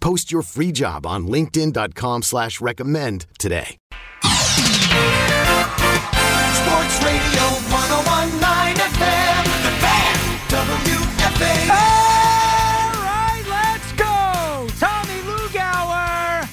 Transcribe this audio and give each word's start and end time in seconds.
Post 0.00 0.32
your 0.32 0.42
free 0.42 0.72
job 0.72 1.06
on 1.06 1.26
linkedin.com 1.28 2.22
slash 2.22 2.60
recommend 2.60 3.26
today. 3.38 3.76
Sports 6.60 6.96
Radio 7.04 7.44
1019 7.68 8.76
FM. 8.76 9.44
The 9.62 9.72
Fan. 9.80 10.16
WFA. 10.48 11.70
All 11.70 12.92
right, 13.04 13.44
let's 13.48 13.92
go. 13.92 14.66
Tommy 14.78 15.20
Lugauer. 15.28 16.48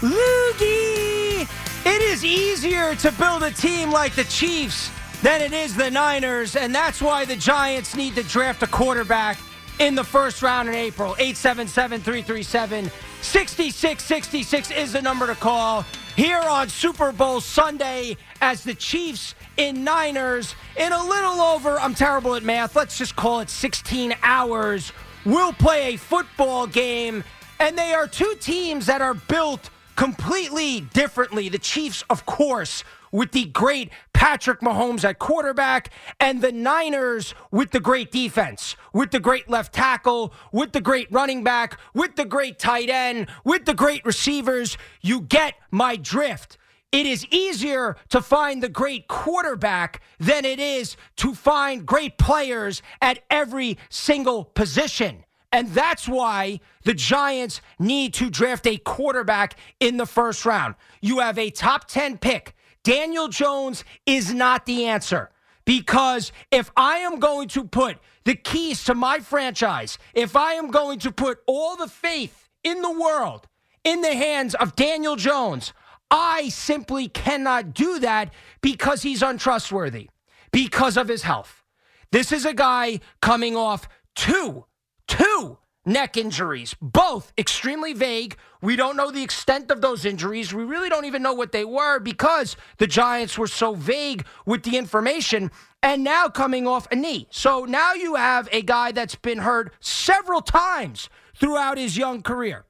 Loogie. 0.00 1.48
It 1.86 2.02
is 2.02 2.24
easier 2.24 2.94
to 2.96 3.12
build 3.12 3.42
a 3.42 3.50
team 3.50 3.90
like 3.90 4.14
the 4.14 4.24
Chiefs 4.24 4.90
than 5.22 5.40
it 5.40 5.52
is 5.54 5.74
the 5.74 5.90
Niners, 5.90 6.56
and 6.56 6.74
that's 6.74 7.00
why 7.00 7.24
the 7.24 7.36
Giants 7.36 7.96
need 7.96 8.14
to 8.16 8.22
draft 8.22 8.62
a 8.62 8.66
quarterback 8.66 9.38
in 9.78 9.94
the 9.94 10.04
first 10.04 10.42
round 10.42 10.68
in 10.68 10.74
April. 10.74 11.14
877 11.18 12.00
337 12.00 12.90
6666 13.22 14.70
is 14.70 14.92
the 14.92 15.02
number 15.02 15.26
to 15.26 15.34
call 15.34 15.84
here 16.16 16.40
on 16.40 16.68
Super 16.68 17.10
Bowl 17.10 17.40
Sunday 17.40 18.16
as 18.40 18.62
the 18.62 18.74
Chiefs 18.74 19.34
in 19.56 19.82
Niners 19.82 20.54
in 20.76 20.92
a 20.92 21.04
little 21.04 21.40
over, 21.40 21.78
I'm 21.78 21.94
terrible 21.94 22.34
at 22.34 22.42
math, 22.42 22.76
let's 22.76 22.98
just 22.98 23.16
call 23.16 23.40
it 23.40 23.50
16 23.50 24.14
hours, 24.22 24.92
will 25.24 25.52
play 25.52 25.94
a 25.94 25.96
football 25.96 26.66
game. 26.66 27.24
And 27.58 27.76
they 27.76 27.94
are 27.94 28.06
two 28.06 28.34
teams 28.40 28.86
that 28.86 29.00
are 29.00 29.14
built 29.14 29.70
completely 29.96 30.82
differently. 30.82 31.48
The 31.48 31.58
Chiefs, 31.58 32.04
of 32.10 32.26
course, 32.26 32.84
with 33.14 33.30
the 33.30 33.44
great 33.44 33.90
Patrick 34.12 34.58
Mahomes 34.58 35.04
at 35.04 35.20
quarterback, 35.20 35.90
and 36.18 36.42
the 36.42 36.50
Niners 36.50 37.32
with 37.52 37.70
the 37.70 37.78
great 37.78 38.10
defense, 38.10 38.74
with 38.92 39.12
the 39.12 39.20
great 39.20 39.48
left 39.48 39.72
tackle, 39.72 40.34
with 40.50 40.72
the 40.72 40.80
great 40.80 41.06
running 41.12 41.44
back, 41.44 41.78
with 41.94 42.16
the 42.16 42.24
great 42.24 42.58
tight 42.58 42.90
end, 42.90 43.28
with 43.44 43.66
the 43.66 43.74
great 43.74 44.04
receivers. 44.04 44.76
You 45.00 45.20
get 45.20 45.54
my 45.70 45.94
drift. 45.94 46.58
It 46.90 47.06
is 47.06 47.24
easier 47.30 47.96
to 48.08 48.20
find 48.20 48.60
the 48.60 48.68
great 48.68 49.06
quarterback 49.06 50.02
than 50.18 50.44
it 50.44 50.58
is 50.58 50.96
to 51.18 51.36
find 51.36 51.86
great 51.86 52.18
players 52.18 52.82
at 53.00 53.20
every 53.30 53.78
single 53.90 54.44
position. 54.44 55.24
And 55.52 55.68
that's 55.68 56.08
why 56.08 56.58
the 56.82 56.94
Giants 56.94 57.60
need 57.78 58.12
to 58.14 58.28
draft 58.28 58.66
a 58.66 58.76
quarterback 58.76 59.56
in 59.78 59.98
the 59.98 60.06
first 60.06 60.44
round. 60.44 60.74
You 61.00 61.20
have 61.20 61.38
a 61.38 61.50
top 61.50 61.86
10 61.86 62.18
pick. 62.18 62.53
Daniel 62.84 63.28
Jones 63.28 63.84
is 64.06 64.32
not 64.32 64.66
the 64.66 64.84
answer. 64.84 65.30
Because 65.64 66.30
if 66.50 66.70
I 66.76 66.98
am 66.98 67.18
going 67.18 67.48
to 67.48 67.64
put 67.64 67.98
the 68.24 68.34
keys 68.34 68.84
to 68.84 68.94
my 68.94 69.18
franchise, 69.18 69.98
if 70.14 70.36
I 70.36 70.52
am 70.52 70.70
going 70.70 70.98
to 71.00 71.10
put 71.10 71.38
all 71.46 71.76
the 71.76 71.88
faith 71.88 72.48
in 72.62 72.82
the 72.82 72.92
world 72.92 73.48
in 73.82 74.02
the 74.02 74.14
hands 74.14 74.54
of 74.54 74.76
Daniel 74.76 75.16
Jones, 75.16 75.72
I 76.10 76.50
simply 76.50 77.08
cannot 77.08 77.72
do 77.72 77.98
that 78.00 78.32
because 78.60 79.02
he's 79.02 79.22
untrustworthy, 79.22 80.10
because 80.52 80.96
of 80.98 81.08
his 81.08 81.22
health. 81.22 81.64
This 82.12 82.30
is 82.30 82.44
a 82.44 82.54
guy 82.54 83.00
coming 83.20 83.56
off 83.56 83.88
two, 84.14 84.66
two 85.08 85.58
neck 85.84 86.16
injuries, 86.16 86.74
both 86.80 87.32
extremely 87.36 87.92
vague. 87.92 88.36
We 88.62 88.76
don't 88.76 88.96
know 88.96 89.10
the 89.10 89.22
extent 89.22 89.70
of 89.70 89.80
those 89.80 90.04
injuries. 90.04 90.54
We 90.54 90.64
really 90.64 90.88
don't 90.88 91.04
even 91.04 91.22
know 91.22 91.34
what 91.34 91.52
they 91.52 91.64
were 91.64 91.98
because 91.98 92.56
the 92.78 92.86
Giants 92.86 93.36
were 93.36 93.46
so 93.46 93.74
vague 93.74 94.24
with 94.46 94.62
the 94.62 94.76
information. 94.76 95.50
And 95.82 96.02
now 96.02 96.28
coming 96.28 96.66
off 96.66 96.90
a 96.90 96.96
knee. 96.96 97.28
So 97.30 97.64
now 97.64 97.92
you 97.92 98.14
have 98.14 98.48
a 98.52 98.62
guy 98.62 98.92
that's 98.92 99.16
been 99.16 99.38
hurt 99.38 99.72
several 99.80 100.40
times 100.40 101.10
throughout 101.36 101.76
his 101.76 101.96
young 101.96 102.22
career, 102.22 102.64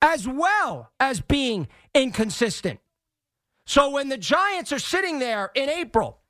as 0.00 0.28
well 0.28 0.92
as 1.00 1.20
being 1.20 1.66
inconsistent. 1.94 2.78
So 3.66 3.90
when 3.90 4.08
the 4.08 4.18
Giants 4.18 4.72
are 4.72 4.78
sitting 4.78 5.18
there 5.18 5.50
in 5.54 5.68
April, 5.68 6.20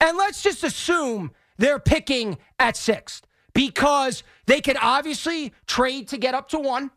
and 0.00 0.16
let's 0.16 0.42
just 0.42 0.62
assume 0.62 1.32
they're 1.56 1.78
picking 1.78 2.38
at 2.58 2.76
sixth 2.76 3.24
because 3.54 4.22
they 4.46 4.60
could 4.60 4.76
obviously 4.80 5.52
trade 5.66 6.08
to 6.08 6.18
get 6.18 6.34
up 6.34 6.48
to 6.50 6.58
one. 6.58 6.90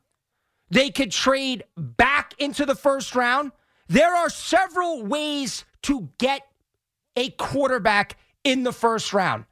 They 0.70 0.90
could 0.90 1.12
trade 1.12 1.64
back 1.78 2.34
into 2.40 2.66
the 2.66 2.76
first 2.76 3.16
round. 3.16 3.52
There 3.88 4.14
are 4.14 4.30
several 4.30 5.04
ways 5.04 5.64
to 5.84 6.10
get 6.18 6.42
a 7.16 7.30
quarterback 7.30 8.18
in 8.44 8.64
the 8.64 8.74
first 8.74 9.14
round. 9.14 9.46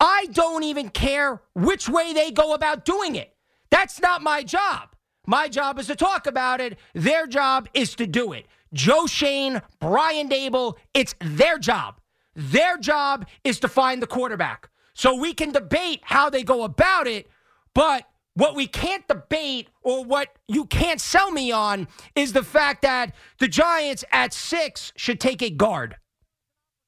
I 0.00 0.26
don't 0.32 0.64
even 0.64 0.88
care 0.88 1.40
which 1.54 1.88
way 1.88 2.12
they 2.12 2.30
go 2.30 2.52
about 2.52 2.84
doing 2.84 3.14
it. 3.14 3.34
That's 3.70 4.00
not 4.00 4.22
my 4.22 4.42
job. 4.42 4.90
My 5.26 5.48
job 5.48 5.78
is 5.78 5.86
to 5.86 5.96
talk 5.96 6.26
about 6.26 6.60
it. 6.60 6.78
Their 6.94 7.26
job 7.26 7.68
is 7.74 7.94
to 7.96 8.06
do 8.06 8.32
it. 8.32 8.46
Joe 8.72 9.06
Schoen, 9.06 9.62
Brian 9.80 10.28
Daboll, 10.28 10.76
it's 10.94 11.14
their 11.20 11.58
job. 11.58 12.00
Their 12.34 12.76
job 12.76 13.26
is 13.42 13.60
to 13.60 13.68
find 13.68 14.02
the 14.02 14.06
quarterback. 14.06 14.68
So 14.96 15.14
we 15.14 15.34
can 15.34 15.52
debate 15.52 16.00
how 16.04 16.30
they 16.30 16.42
go 16.42 16.64
about 16.64 17.06
it, 17.06 17.28
but 17.74 18.08
what 18.32 18.54
we 18.54 18.66
can't 18.66 19.06
debate 19.06 19.68
or 19.82 20.02
what 20.02 20.30
you 20.48 20.64
can't 20.64 21.02
sell 21.02 21.30
me 21.30 21.52
on 21.52 21.86
is 22.14 22.32
the 22.32 22.42
fact 22.42 22.80
that 22.80 23.14
the 23.38 23.46
Giants 23.46 24.04
at 24.10 24.32
six 24.32 24.94
should 24.96 25.20
take 25.20 25.42
a 25.42 25.50
guard. 25.50 25.96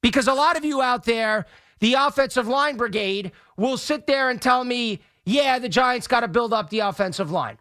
Because 0.01 0.27
a 0.27 0.33
lot 0.33 0.57
of 0.57 0.65
you 0.65 0.81
out 0.81 1.05
there, 1.05 1.45
the 1.81 1.95
offensive 1.95 2.49
line 2.49 2.79
brigade, 2.79 3.31
will 3.59 3.77
sit 3.77 4.07
there 4.07 4.31
and 4.31 4.41
tell 4.41 4.65
me, 4.65 5.01
yeah, 5.27 5.59
the 5.59 5.69
Giants 5.69 6.07
got 6.07 6.21
to 6.21 6.29
build 6.29 6.55
up 6.55 6.71
the 6.71 6.79
offensive 6.79 7.31
line. 7.31 7.59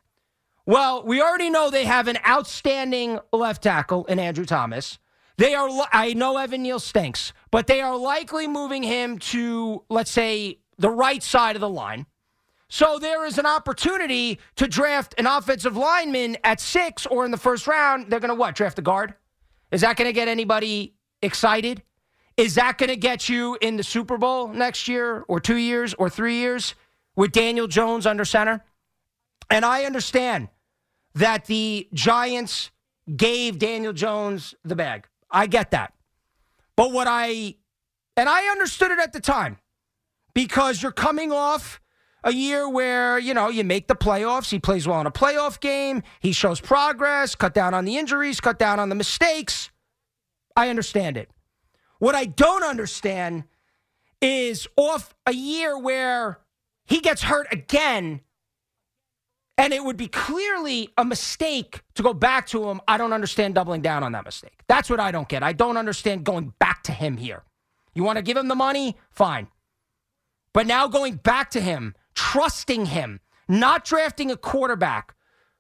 Well, 0.66 1.04
we 1.04 1.22
already 1.22 1.50
know 1.50 1.70
they 1.70 1.84
have 1.84 2.08
an 2.08 2.20
outstanding 2.26 3.20
left 3.34 3.64
tackle 3.64 4.06
in 4.06 4.18
Andrew 4.18 4.46
Thomas. 4.46 4.98
They 5.36 5.56
are, 5.56 5.70
I 5.92 6.14
know 6.14 6.38
Evan 6.38 6.64
Neal 6.64 6.80
stinks, 6.80 7.34
but 7.52 7.68
they 7.68 7.82
are 7.82 7.98
likely 7.98 8.48
moving 8.48 8.84
him 8.84 9.18
to, 9.20 9.84
let's 9.90 10.12
say, 10.12 10.60
the 10.78 10.90
right 10.90 11.24
side 11.24 11.56
of 11.56 11.62
the 11.62 11.70
line. 11.70 12.06
So 12.70 13.00
there 13.00 13.26
is 13.26 13.38
an 13.38 13.46
opportunity 13.46 14.40
to 14.58 14.68
draft 14.68 15.16
an 15.18 15.26
offensive 15.26 15.78
lineman 15.78 16.38
at 16.44 16.60
six 16.60 17.06
or 17.06 17.24
in 17.24 17.32
the 17.32 17.38
first 17.38 17.66
round. 17.66 18.12
They're 18.12 18.20
going 18.20 18.30
to 18.30 18.36
what? 18.36 18.56
Draft 18.56 18.78
a 18.80 18.82
guard? 18.82 19.14
Is 19.72 19.82
that 19.82 19.96
going 19.96 20.08
to 20.08 20.14
get 20.14 20.28
anybody 20.28 20.96
excited? 21.22 21.82
Is 22.36 22.56
that 22.56 22.78
going 22.78 22.90
to 22.90 22.98
get 22.98 23.30
you 23.30 23.58
in 23.62 23.78
the 23.78 23.84
Super 23.84 24.18
Bowl 24.18 24.50
next 24.50 24.88
year 24.88 25.24
or 25.28 25.40
two 25.40 25.56
years 25.56 25.94
or 25.94 26.10
three 26.10 26.36
years 26.36 26.76
with 27.16 27.32
Daniel 27.32 27.68
Jones 27.68 28.06
under 28.06 28.26
center? 28.26 28.64
And 29.50 29.64
I 29.64 29.86
understand 29.86 30.50
that 31.16 31.46
the 31.46 31.88
Giants 31.94 32.70
gave 33.16 33.58
Daniel 33.58 33.94
Jones 33.94 34.54
the 34.64 34.76
bag. 34.76 35.08
I 35.32 35.48
get 35.48 35.72
that. 35.72 35.94
But 36.78 36.94
what 36.94 37.08
I, 37.10 37.56
and 38.16 38.30
I 38.30 38.48
understood 38.50 38.92
it 38.92 39.00
at 39.00 39.12
the 39.12 39.20
time 39.20 39.58
because 40.34 40.82
you're 40.82 40.94
coming 40.94 41.34
off 41.34 41.82
a 42.24 42.32
year 42.32 42.70
where, 42.70 43.18
you 43.18 43.34
know, 43.34 43.50
you 43.50 43.64
make 43.64 43.88
the 43.88 43.96
playoffs. 43.96 44.50
He 44.52 44.60
plays 44.60 44.88
well 44.88 45.02
in 45.02 45.08
a 45.08 45.12
playoff 45.12 45.60
game. 45.60 46.04
He 46.20 46.32
shows 46.32 46.62
progress, 46.62 47.36
cut 47.36 47.54
down 47.54 47.74
on 47.74 47.84
the 47.84 47.98
injuries, 47.98 48.40
cut 48.40 48.60
down 48.60 48.80
on 48.80 48.90
the 48.90 48.96
mistakes. 48.96 49.72
I 50.56 50.70
understand 50.70 51.18
it. 51.18 51.30
What 52.00 52.16
I 52.16 52.26
don't 52.26 52.64
understand 52.64 53.46
is 54.22 54.68
off 54.76 55.16
a 55.26 55.34
year 55.34 55.78
where 55.78 56.40
he 56.86 57.00
gets 57.00 57.24
hurt 57.24 57.48
again 57.52 58.22
And 59.58 59.74
it 59.74 59.84
would 59.84 59.98
be 59.98 60.08
clearly 60.08 60.90
a 60.98 61.04
mistake 61.04 61.82
to 61.96 62.04
go 62.04 62.14
back 62.14 62.46
to 62.48 62.70
him. 62.70 62.80
I 62.88 62.98
don't 62.98 63.14
understand 63.14 63.56
doubling 63.56 63.82
down 63.82 64.04
on 64.04 64.12
that 64.12 64.24
mistake. 64.24 64.62
That's 64.68 64.90
what 64.90 65.00
I 65.00 65.12
don't 65.12 65.28
get. 65.28 65.42
I 65.42 65.54
don't 65.54 65.78
understand 65.78 66.24
going 66.24 66.54
back 66.60 66.84
to 66.84 66.92
him 66.92 67.18
here. 67.18 67.44
You 67.96 68.04
want 68.04 68.18
to 68.18 68.22
give 68.22 68.38
him 68.38 68.48
the 68.48 68.56
money? 68.56 68.98
Fine. 69.10 69.48
But 70.54 70.68
now 70.68 70.88
going 70.88 71.16
back 71.16 71.50
to 71.52 71.62
him, 71.62 71.96
trusting 72.14 72.88
him, 72.88 73.20
not 73.48 73.84
drafting 73.84 74.30
a 74.30 74.38
quarterback, 74.38 75.16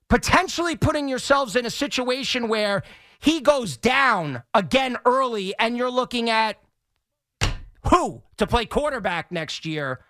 potentially 0.09 0.75
putting 0.75 1.07
yourselves 1.07 1.55
in 1.55 1.65
a 1.65 1.71
situation 1.71 2.47
where 2.47 2.83
he 3.19 3.41
goes 3.41 3.77
down 3.77 4.43
again 4.53 4.97
early 5.05 5.55
and 5.57 5.75
you're 5.75 5.91
looking 5.91 6.29
at 6.29 6.57
who 7.89 8.21
to 8.37 8.45
play 8.45 8.65
quarterback 8.65 9.31
next 9.31 9.65
year. 9.65 10.01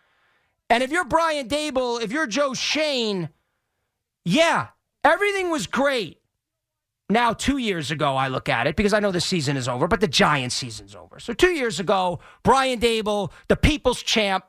And 0.69 0.83
if 0.83 0.91
you're 0.91 1.05
Brian 1.05 1.47
Daboll, 1.47 2.01
if 2.01 2.11
you're 2.11 2.27
Joe 2.27 2.53
Schoen, 2.53 3.29
yeah, 4.27 4.67
everything 5.05 5.49
was 5.49 5.67
great. 5.67 6.19
Now, 7.09 7.31
two 7.31 7.57
years 7.57 7.91
ago, 7.91 8.17
I 8.17 8.27
look 8.27 8.49
at 8.49 8.67
it 8.67 8.75
because 8.75 8.91
I 8.91 8.99
know 8.99 9.11
the 9.11 9.21
season 9.21 9.55
is 9.55 9.69
over, 9.69 9.87
but 9.87 10.01
the 10.01 10.07
Giants 10.07 10.53
season's 10.53 10.95
over. 10.95 11.21
So, 11.21 11.31
two 11.31 11.51
years 11.51 11.79
ago, 11.79 12.19
Brian 12.43 12.81
Daboll, 12.81 13.31
the 13.47 13.55
people's 13.55 14.03
champ, 14.03 14.43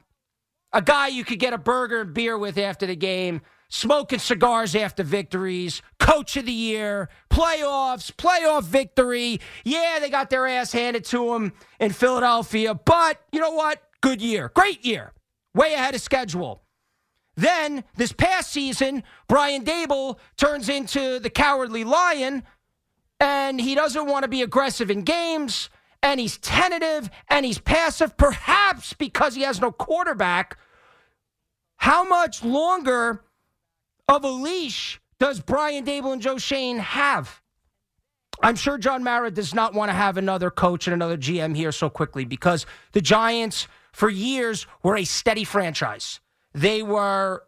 a 0.72 0.82
guy 0.82 1.06
you 1.06 1.24
could 1.24 1.38
get 1.38 1.52
a 1.52 1.58
burger 1.58 2.00
and 2.00 2.12
beer 2.12 2.36
with 2.36 2.58
after 2.58 2.86
the 2.86 2.96
game, 2.96 3.40
smoking 3.68 4.18
cigars 4.18 4.74
after 4.74 5.04
victories, 5.04 5.80
coach 6.00 6.36
of 6.36 6.46
the 6.46 6.52
year, 6.52 7.08
playoffs, 7.30 8.10
playoff 8.10 8.64
victory. 8.64 9.38
Yeah, 9.62 9.98
they 10.00 10.10
got 10.10 10.28
their 10.28 10.48
ass 10.48 10.72
handed 10.72 11.04
to 11.06 11.32
them 11.32 11.52
in 11.78 11.92
Philadelphia, 11.92 12.74
but 12.74 13.20
you 13.30 13.38
know 13.38 13.52
what? 13.52 13.80
Good 14.00 14.20
year. 14.20 14.50
Great 14.52 14.84
year. 14.84 15.12
Way 15.54 15.74
ahead 15.74 15.94
of 15.94 16.00
schedule. 16.00 16.64
Then, 17.38 17.84
this 17.94 18.10
past 18.10 18.50
season, 18.50 19.04
Brian 19.28 19.64
Daboll 19.64 20.18
turns 20.36 20.68
into 20.68 21.20
the 21.20 21.30
cowardly 21.30 21.84
lion, 21.84 22.42
and 23.20 23.60
he 23.60 23.76
doesn't 23.76 24.06
want 24.06 24.24
to 24.24 24.28
be 24.28 24.42
aggressive 24.42 24.90
in 24.90 25.02
games, 25.02 25.70
and 26.02 26.18
he's 26.18 26.36
tentative, 26.38 27.08
and 27.30 27.46
he's 27.46 27.60
passive, 27.60 28.16
perhaps 28.16 28.92
because 28.92 29.36
he 29.36 29.42
has 29.42 29.60
no 29.60 29.70
quarterback. 29.70 30.58
How 31.76 32.02
much 32.02 32.42
longer 32.42 33.22
of 34.08 34.24
a 34.24 34.30
leash 34.30 35.00
does 35.20 35.38
Brian 35.38 35.84
Daboll 35.84 36.14
and 36.14 36.22
Joe 36.22 36.38
Schoen 36.38 36.80
have? 36.80 37.40
I'm 38.42 38.56
sure 38.56 38.78
John 38.78 39.04
Mara 39.04 39.30
does 39.30 39.54
not 39.54 39.74
want 39.74 39.90
to 39.90 39.94
have 39.94 40.16
another 40.16 40.50
coach 40.50 40.88
and 40.88 40.94
another 40.94 41.16
GM 41.16 41.54
here 41.54 41.70
so 41.70 41.88
quickly 41.88 42.24
because 42.24 42.66
the 42.90 43.00
Giants, 43.00 43.68
for 43.92 44.10
years, 44.10 44.66
were 44.82 44.96
a 44.96 45.04
steady 45.04 45.44
franchise. 45.44 46.18
They 46.54 46.82
were, 46.82 47.44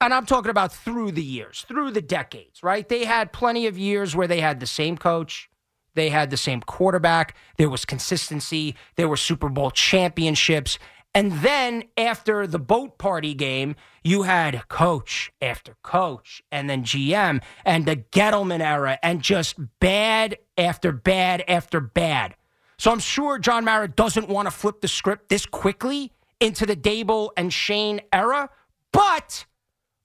and 0.00 0.12
I'm 0.12 0.26
talking 0.26 0.50
about 0.50 0.72
through 0.72 1.12
the 1.12 1.24
years, 1.24 1.64
through 1.66 1.92
the 1.92 2.02
decades, 2.02 2.62
right? 2.62 2.88
They 2.88 3.04
had 3.04 3.32
plenty 3.32 3.66
of 3.66 3.78
years 3.78 4.14
where 4.14 4.26
they 4.28 4.40
had 4.40 4.60
the 4.60 4.66
same 4.66 4.96
coach, 4.96 5.48
they 5.94 6.08
had 6.08 6.30
the 6.30 6.36
same 6.36 6.60
quarterback, 6.60 7.34
there 7.56 7.70
was 7.70 7.84
consistency, 7.84 8.74
there 8.96 9.08
were 9.08 9.16
Super 9.16 9.48
Bowl 9.48 9.70
championships. 9.70 10.78
And 11.14 11.32
then 11.40 11.84
after 11.98 12.46
the 12.46 12.58
boat 12.58 12.96
party 12.96 13.34
game, 13.34 13.76
you 14.02 14.22
had 14.22 14.66
coach 14.68 15.30
after 15.42 15.76
coach 15.82 16.42
and 16.50 16.70
then 16.70 16.84
GM 16.84 17.42
and 17.66 17.84
the 17.84 17.96
Gettleman 17.96 18.60
era 18.60 18.98
and 19.02 19.20
just 19.20 19.56
bad 19.78 20.38
after 20.56 20.90
bad 20.90 21.44
after 21.46 21.80
bad. 21.80 22.34
So 22.78 22.90
I'm 22.90 22.98
sure 22.98 23.38
John 23.38 23.64
Mara 23.64 23.88
doesn't 23.88 24.28
want 24.28 24.46
to 24.46 24.50
flip 24.50 24.80
the 24.80 24.88
script 24.88 25.28
this 25.28 25.44
quickly 25.44 26.12
into 26.42 26.66
the 26.66 26.74
Daboll 26.74 27.30
and 27.36 27.52
Schoen 27.52 28.00
era, 28.12 28.50
but 28.92 29.46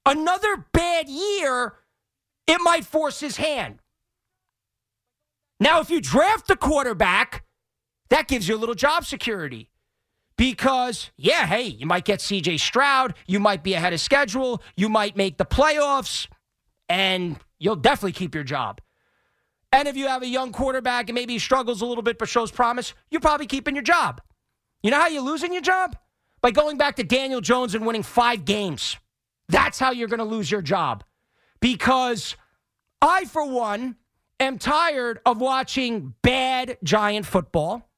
another 0.06 0.66
bad 0.72 1.10
year, 1.10 1.74
it 2.46 2.60
might 2.62 2.86
force 2.86 3.20
his 3.20 3.38
hand. 3.38 3.80
Now, 5.60 5.80
if 5.82 5.90
you 5.90 6.00
draft 6.00 6.48
the 6.48 6.56
quarterback, 6.56 7.44
that 8.10 8.28
gives 8.28 8.48
you 8.48 8.56
a 8.56 8.60
little 8.60 8.76
job 8.76 9.04
security. 9.04 9.72
Because, 10.38 11.10
yeah, 11.18 11.48
hey, 11.48 11.64
you 11.64 11.88
might 11.88 12.06
get 12.06 12.20
CJ 12.20 12.60
Stroud, 12.60 13.16
you 13.26 13.40
might 13.40 13.64
be 13.64 13.74
ahead 13.74 13.92
of 13.92 14.00
schedule, 14.00 14.62
you 14.76 14.88
might 14.88 15.18
make 15.18 15.38
the 15.38 15.46
playoffs, 15.46 16.28
and 16.88 17.38
you'll 17.58 17.76
definitely 17.76 18.12
keep 18.12 18.36
your 18.36 18.44
job. 18.44 18.80
And 19.72 19.88
if 19.88 19.98
you 19.98 20.08
have 20.08 20.22
a 20.22 20.28
young 20.28 20.52
quarterback 20.52 21.10
and 21.10 21.16
maybe 21.16 21.34
he 21.34 21.40
struggles 21.40 21.82
a 21.82 21.88
little 21.88 22.04
bit 22.04 22.20
but 22.20 22.30
shows 22.30 22.52
promise, 22.52 22.94
you're 23.10 23.20
probably 23.20 23.48
keeping 23.48 23.74
your 23.74 23.84
job. 23.84 24.22
You 24.84 24.92
know 24.92 25.00
how 25.00 25.08
you're 25.08 25.24
losing 25.24 25.52
your 25.52 25.64
job? 25.64 25.98
By 26.42 26.52
going 26.52 26.78
back 26.78 26.96
to 26.98 27.04
Daniel 27.04 27.42
Jones 27.42 27.76
and 27.76 27.86
winning 27.86 28.04
five 28.04 28.46
games. 28.46 28.98
That's 29.50 29.80
how 29.80 29.92
you're 29.92 30.08
going 30.08 30.20
to 30.20 30.26
lose 30.26 30.52
your 30.52 30.62
job. 30.62 31.04
Because 31.60 32.36
I, 33.02 33.26
for 33.26 33.46
one, 33.46 33.96
am 34.40 34.58
tired 34.58 35.20
of 35.26 35.40
watching 35.40 36.14
bad 36.22 36.78
Giant 36.84 37.26
football. 37.26 37.90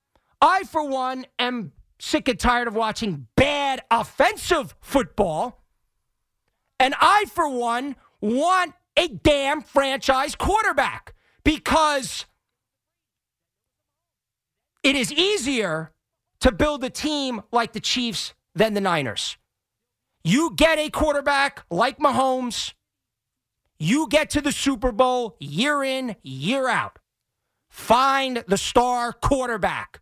I, 0.42 0.64
for 0.64 0.88
one, 0.88 1.26
am 1.38 1.74
sick 2.00 2.28
and 2.30 2.40
tired 2.40 2.68
of 2.68 2.76
watching 2.76 3.28
bad 3.36 3.82
offensive 3.92 4.76
football. 4.80 5.64
And 6.80 6.96
I, 7.00 7.26
for 7.28 7.50
one, 7.50 7.96
want 8.22 8.74
a 8.96 9.08
damn 9.08 9.62
franchise 9.62 10.36
quarterback 10.36 11.14
because 11.44 12.26
it 14.84 14.96
is 14.96 15.12
easier 15.12 15.92
to 16.42 16.52
build 16.52 16.84
a 16.84 16.90
team 16.90 17.42
like 17.52 17.74
the 17.74 17.80
Chiefs 17.80 18.34
than 18.56 18.74
the 18.74 18.82
Niners. 18.82 19.38
You 20.24 20.54
get 20.56 20.78
a 20.78 20.90
quarterback 20.90 21.64
like 21.70 21.98
Mahomes, 21.98 22.74
you 23.78 24.08
get 24.10 24.30
to 24.32 24.42
the 24.42 24.52
Super 24.52 24.92
Bowl 24.92 25.38
year 25.40 25.84
in, 25.84 26.18
year 26.22 26.68
out. 26.68 27.00
Find 27.70 28.44
the 28.48 28.58
star 28.58 29.14
quarterback. 29.14 30.02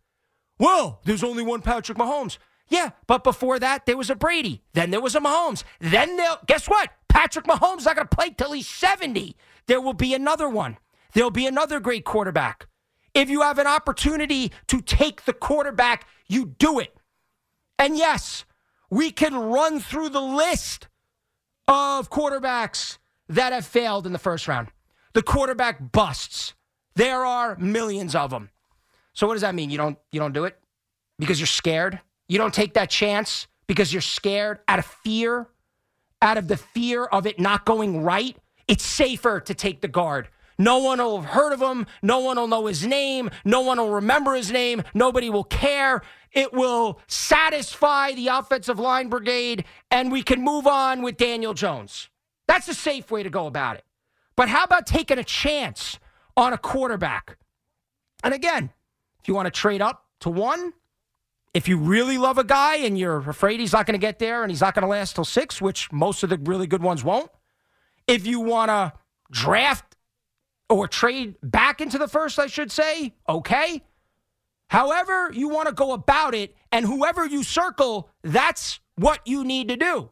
Well, 0.58 1.00
there's 1.04 1.22
only 1.22 1.44
one 1.44 1.62
Patrick 1.62 1.96
Mahomes. 1.96 2.38
Yeah, 2.68 2.90
but 3.06 3.24
before 3.24 3.58
that, 3.60 3.86
there 3.86 3.96
was 3.96 4.10
a 4.10 4.16
Brady. 4.16 4.62
Then 4.74 4.90
there 4.90 5.00
was 5.00 5.14
a 5.14 5.20
Mahomes. 5.20 5.62
Then 5.80 6.16
they'll, 6.16 6.38
guess 6.46 6.68
what? 6.68 6.90
Patrick 7.08 7.46
Mahomes 7.46 7.84
not 7.84 7.96
going 7.96 8.08
to 8.08 8.16
play 8.16 8.30
till 8.30 8.52
he's 8.52 8.68
70. 8.68 9.36
There 9.66 9.80
will 9.80 9.94
be 9.94 10.12
another 10.12 10.48
one. 10.48 10.76
There'll 11.14 11.30
be 11.30 11.46
another 11.46 11.80
great 11.80 12.04
quarterback. 12.04 12.66
If 13.18 13.28
you 13.28 13.40
have 13.40 13.58
an 13.58 13.66
opportunity 13.66 14.52
to 14.68 14.80
take 14.80 15.24
the 15.24 15.32
quarterback, 15.32 16.06
you 16.28 16.54
do 16.56 16.78
it. 16.78 16.96
And 17.76 17.96
yes, 17.96 18.44
we 18.90 19.10
can 19.10 19.34
run 19.34 19.80
through 19.80 20.10
the 20.10 20.20
list 20.20 20.86
of 21.66 22.10
quarterbacks 22.10 22.98
that 23.28 23.52
have 23.52 23.66
failed 23.66 24.06
in 24.06 24.12
the 24.12 24.20
first 24.20 24.46
round. 24.46 24.68
The 25.14 25.22
quarterback 25.24 25.90
busts. 25.90 26.54
There 26.94 27.26
are 27.26 27.56
millions 27.56 28.14
of 28.14 28.30
them. 28.30 28.50
So 29.14 29.26
what 29.26 29.32
does 29.32 29.42
that 29.42 29.56
mean? 29.56 29.70
You 29.70 29.78
don't 29.78 29.98
you 30.12 30.20
don't 30.20 30.32
do 30.32 30.44
it 30.44 30.56
because 31.18 31.40
you're 31.40 31.48
scared? 31.48 31.98
You 32.28 32.38
don't 32.38 32.54
take 32.54 32.74
that 32.74 32.88
chance 32.88 33.48
because 33.66 33.92
you're 33.92 34.00
scared 34.00 34.60
out 34.68 34.78
of 34.78 34.86
fear, 34.86 35.48
out 36.22 36.38
of 36.38 36.46
the 36.46 36.56
fear 36.56 37.06
of 37.06 37.26
it 37.26 37.40
not 37.40 37.64
going 37.64 38.04
right? 38.04 38.36
It's 38.68 38.84
safer 38.84 39.40
to 39.40 39.54
take 39.54 39.80
the 39.80 39.88
guard. 39.88 40.28
No 40.58 40.78
one 40.78 40.98
will 40.98 41.20
have 41.20 41.30
heard 41.30 41.52
of 41.52 41.62
him. 41.62 41.86
No 42.02 42.18
one 42.18 42.36
will 42.36 42.48
know 42.48 42.66
his 42.66 42.84
name. 42.84 43.30
No 43.44 43.60
one 43.60 43.78
will 43.78 43.90
remember 43.90 44.34
his 44.34 44.50
name. 44.50 44.82
Nobody 44.92 45.30
will 45.30 45.44
care. 45.44 46.02
It 46.32 46.52
will 46.52 47.00
satisfy 47.06 48.12
the 48.12 48.28
offensive 48.28 48.78
line 48.78 49.08
brigade, 49.08 49.64
and 49.90 50.10
we 50.10 50.22
can 50.22 50.42
move 50.42 50.66
on 50.66 51.02
with 51.02 51.16
Daniel 51.16 51.54
Jones. 51.54 52.08
That's 52.46 52.68
a 52.68 52.74
safe 52.74 53.10
way 53.10 53.22
to 53.22 53.30
go 53.30 53.46
about 53.46 53.76
it. 53.76 53.84
But 54.36 54.48
how 54.48 54.64
about 54.64 54.86
taking 54.86 55.18
a 55.18 55.24
chance 55.24 55.98
on 56.36 56.52
a 56.52 56.58
quarterback? 56.58 57.38
And 58.24 58.34
again, 58.34 58.70
if 59.20 59.28
you 59.28 59.34
want 59.34 59.46
to 59.46 59.50
trade 59.50 59.80
up 59.80 60.06
to 60.20 60.30
one, 60.30 60.72
if 61.54 61.68
you 61.68 61.78
really 61.78 62.18
love 62.18 62.38
a 62.38 62.44
guy 62.44 62.76
and 62.76 62.98
you're 62.98 63.18
afraid 63.18 63.60
he's 63.60 63.72
not 63.72 63.86
going 63.86 63.98
to 63.98 64.04
get 64.04 64.18
there 64.18 64.42
and 64.42 64.50
he's 64.50 64.60
not 64.60 64.74
going 64.74 64.82
to 64.82 64.88
last 64.88 65.14
till 65.14 65.24
six, 65.24 65.60
which 65.60 65.90
most 65.92 66.22
of 66.22 66.30
the 66.30 66.38
really 66.38 66.66
good 66.66 66.82
ones 66.82 67.02
won't, 67.02 67.30
if 68.06 68.26
you 68.26 68.40
want 68.40 68.68
to 68.70 68.92
draft 69.30 69.87
or 70.68 70.86
trade 70.86 71.36
back 71.42 71.80
into 71.80 71.98
the 71.98 72.08
first, 72.08 72.38
I 72.38 72.46
should 72.46 72.70
say, 72.70 73.14
okay. 73.28 73.82
However, 74.68 75.30
you 75.32 75.48
want 75.48 75.68
to 75.68 75.74
go 75.74 75.92
about 75.92 76.34
it, 76.34 76.54
and 76.70 76.84
whoever 76.84 77.24
you 77.26 77.42
circle, 77.42 78.10
that's 78.22 78.80
what 78.96 79.20
you 79.26 79.44
need 79.44 79.68
to 79.68 79.76
do. 79.76 80.10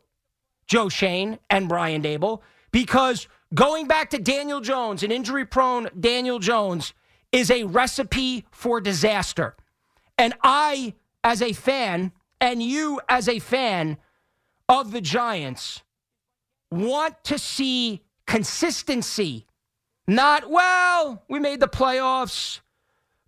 Joe 0.66 0.88
Schoen 0.88 1.38
and 1.50 1.68
Brian 1.68 2.02
Daboll, 2.02 2.40
because 2.72 3.28
going 3.54 3.86
back 3.86 4.10
to 4.10 4.18
Daniel 4.18 4.60
Jones, 4.60 5.02
an 5.02 5.12
injury 5.12 5.44
prone 5.44 5.88
Daniel 5.98 6.38
Jones, 6.38 6.94
is 7.32 7.50
a 7.50 7.64
recipe 7.64 8.46
for 8.50 8.80
disaster. 8.80 9.56
And 10.18 10.34
I, 10.42 10.94
as 11.22 11.42
a 11.42 11.52
fan, 11.52 12.12
and 12.40 12.62
you, 12.62 13.00
as 13.08 13.28
a 13.28 13.38
fan 13.38 13.98
of 14.68 14.92
the 14.92 15.00
Giants, 15.00 15.82
want 16.70 17.22
to 17.24 17.38
see 17.38 18.02
consistency 18.26 19.45
not, 20.06 20.50
well, 20.50 21.24
we 21.28 21.38
made 21.38 21.60
the 21.60 21.68
playoffs, 21.68 22.60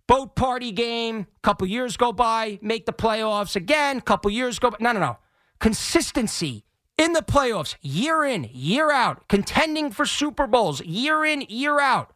boat 0.07 0.35
party 0.35 0.71
game, 0.71 1.27
couple 1.43 1.67
years 1.67 1.97
go 1.97 2.11
by, 2.11 2.59
make 2.61 2.85
the 2.85 2.93
playoffs 2.93 3.55
again, 3.55 4.01
couple 4.01 4.31
years 4.31 4.59
go 4.59 4.71
by. 4.71 4.77
No, 4.79 4.91
no, 4.91 4.99
no. 4.99 5.17
Consistency 5.59 6.63
in 6.97 7.13
the 7.13 7.21
playoffs, 7.21 7.75
year 7.81 8.23
in, 8.23 8.49
year 8.51 8.91
out, 8.91 9.27
contending 9.27 9.91
for 9.91 10.05
Super 10.05 10.47
Bowls, 10.47 10.81
year 10.81 11.23
in, 11.25 11.41
year 11.47 11.79
out. 11.79 12.13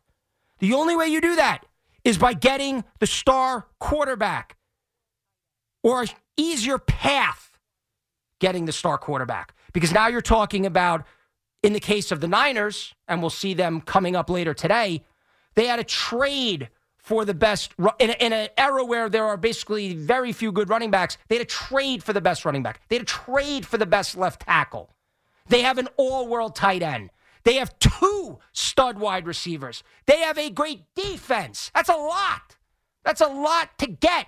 The 0.60 0.74
only 0.74 0.96
way 0.96 1.08
you 1.08 1.22
do 1.22 1.36
that 1.36 1.65
is 2.03 2.17
by 2.17 2.34
getting 2.34 2.84
the 3.00 3.08
star 3.08 3.67
quarterback 3.79 4.58
or 5.84 6.05
easier 6.38 6.77
path 6.77 7.58
getting 8.39 8.65
the 8.65 8.72
star 8.72 8.98
quarterback. 8.98 9.53
Because 9.74 9.91
now 9.93 10.08
you're 10.08 10.22
talking 10.22 10.65
about, 10.65 11.05
in 11.63 11.74
the 11.74 11.79
case 11.79 12.12
of 12.12 12.22
the 12.22 12.27
Niners, 12.27 12.93
and 13.08 13.22
we'll 13.22 13.29
see 13.29 13.53
them 13.53 13.82
coming 13.82 14.15
up 14.15 14.29
later 14.29 14.53
today, 14.53 15.03
they 15.55 15.65
had 15.65 15.79
a 15.79 15.84
trade 15.84 16.70
for 16.98 17.25
the 17.25 17.34
best 17.34 17.74
in, 18.00 18.12
in 18.12 18.32
an 18.32 18.50
era 18.58 18.86
where 18.86 19.10
there 19.10 19.25
are 19.25 19.38
basically 19.38 19.93
very 19.93 20.32
few 20.32 20.51
good 20.51 20.70
running 20.70 20.91
backs. 20.91 21.17
They 21.27 21.36
had 21.36 21.43
a 21.43 21.50
trade 21.50 22.03
for 22.03 22.13
the 22.13 22.22
best 22.22 22.46
running 22.46 22.63
back. 22.63 22.82
They 22.88 22.96
had 22.96 23.03
a 23.03 23.05
trade 23.05 23.65
for 23.65 23.77
the 23.77 23.86
best 23.86 24.15
left 24.15 24.41
tackle. 24.41 24.89
They 25.48 25.62
have 25.62 25.77
an 25.77 25.89
all-world 25.98 26.55
tight 26.55 26.82
end. 26.82 27.10
They 27.43 27.55
have 27.55 27.77
two 27.79 28.39
stud 28.53 29.00
wide 29.00 29.27
receivers. 29.27 29.84
They 30.05 30.20
have 30.20 30.38
a 30.38 30.50
great 30.50 30.84
defense. 30.96 31.72
That's 31.75 31.89
a 31.89 31.96
lot. 31.96 32.55
That's 33.03 33.22
a 33.22 33.27
lot 33.27 33.77
to 33.79 33.88
get. 33.88 34.27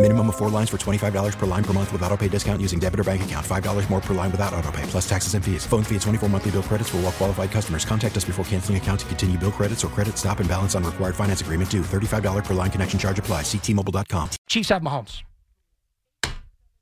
Minimum 0.00 0.28
of 0.28 0.36
four 0.36 0.50
lines 0.50 0.68
for 0.68 0.76
$25 0.76 1.38
per 1.38 1.46
line 1.46 1.64
per 1.64 1.72
month 1.72 1.90
with 1.90 2.02
auto 2.02 2.16
pay 2.16 2.28
discount 2.28 2.60
using 2.60 2.78
debit 2.78 3.00
or 3.00 3.04
bank 3.04 3.24
account. 3.24 3.46
$5 3.46 3.88
more 3.88 4.02
per 4.02 4.12
line 4.12 4.30
without 4.30 4.52
auto 4.52 4.70
pay, 4.70 4.82
plus 4.82 5.08
taxes 5.08 5.32
and 5.32 5.42
fees. 5.42 5.64
Phone 5.64 5.82
fee 5.82 5.94
at 5.94 6.02
24 6.02 6.28
monthly 6.28 6.50
bill 6.50 6.62
credits 6.62 6.90
for 6.90 6.98
all 6.98 7.04
well 7.04 7.12
qualified 7.12 7.50
customers. 7.50 7.86
Contact 7.86 8.14
us 8.14 8.24
before 8.24 8.44
canceling 8.44 8.76
account 8.76 9.00
to 9.00 9.06
continue 9.06 9.38
bill 9.38 9.52
credits 9.52 9.82
or 9.82 9.88
credit 9.88 10.18
stop 10.18 10.40
and 10.40 10.48
balance 10.48 10.74
on 10.74 10.84
required 10.84 11.14
finance 11.14 11.40
agreement 11.40 11.70
due. 11.70 11.80
$35 11.80 12.44
per 12.44 12.52
line 12.52 12.70
connection 12.70 12.98
charge 12.98 13.18
applies. 13.18 13.44
Ctmobile.com. 13.44 14.28
Chiefs 14.46 14.68
have 14.68 14.82
Mahomes. 14.82 15.22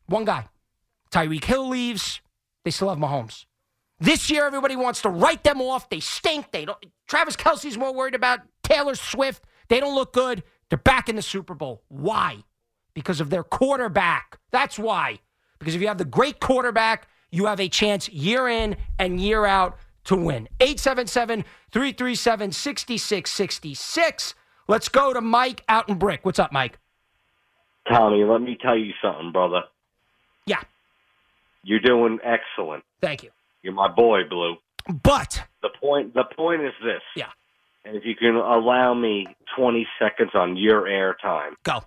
One 0.07 0.25
guy. 0.25 0.47
Tyreek 1.13 1.45
Hill 1.45 1.69
leaves. 1.69 2.21
They 2.65 2.73
still 2.73 2.89
have 2.89 2.99
Mahomes. 2.99 3.45
This 4.01 4.31
year, 4.31 4.47
everybody 4.47 4.75
wants 4.75 5.03
to 5.03 5.11
write 5.11 5.45
them 5.45 5.63
off. 5.63 5.89
They 5.91 6.01
stink. 6.01 6.51
They 6.51 6.65
don't. 6.65 6.79
Travis 7.07 7.37
Kelce's 7.37 7.79
more 7.79 7.95
worried 7.95 8.17
about 8.17 8.41
Taylor 8.65 8.97
Swift. 8.97 9.45
They 9.69 9.79
don't 9.79 9.95
look 9.95 10.13
good. 10.13 10.43
They're 10.71 10.79
back 10.79 11.09
in 11.09 11.15
the 11.15 11.23
Super 11.23 11.55
Bowl. 11.55 11.83
Why? 11.89 12.43
Because 12.95 13.21
of 13.21 13.31
their 13.31 13.43
quarterback. 13.43 14.39
That's 14.51 14.79
why. 14.79 15.21
Because 15.59 15.75
if 15.75 15.81
you 15.81 15.89
have 15.89 15.99
the 15.99 16.05
great 16.05 16.41
quarterback, 16.41 17.09
you 17.31 17.47
have 17.47 17.61
a 17.61 17.69
chance 17.69 18.09
year 18.11 18.49
in 18.49 18.77
and 18.99 19.21
year 19.21 19.47
out 19.47 19.79
to 20.05 20.17
win. 20.17 20.49
877 20.61 21.45
337 21.71 22.53
6666. 22.53 24.35
Let's 24.69 24.89
go 24.89 25.13
to 25.13 25.21
Mike 25.21 25.63
out 25.69 25.89
in 25.89 25.97
Brick. 25.99 26.25
What's 26.25 26.39
up, 26.39 26.53
Mike? 26.53 26.79
Tommy, 27.89 28.23
let 28.25 28.41
me 28.41 28.57
tell 28.61 28.77
you 28.77 28.93
something, 29.03 29.33
brother. 29.33 29.63
Yeah, 30.47 30.61
You're 31.65 31.81
doing 31.81 32.19
excellent. 32.25 32.85
thank 33.01 33.23
you. 33.23 33.31
You're 33.63 33.73
my 33.73 33.89
boy, 33.89 34.23
Blue. 34.29 34.57
But, 35.03 35.45
The 35.63 35.71
point 35.81 36.15
the 36.15 36.25
point 36.37 36.63
is 36.63 36.73
this. 36.83 37.01
yeah, 37.17 37.29
And 37.85 37.97
if 37.97 38.05
you 38.05 38.15
can 38.17 38.35
allow 38.35 38.93
me 38.95 39.27
20 39.57 39.87
seconds 40.01 40.31
on 40.35 40.57
your 40.57 40.83
airtime. 40.83 41.53
go. 41.63 41.85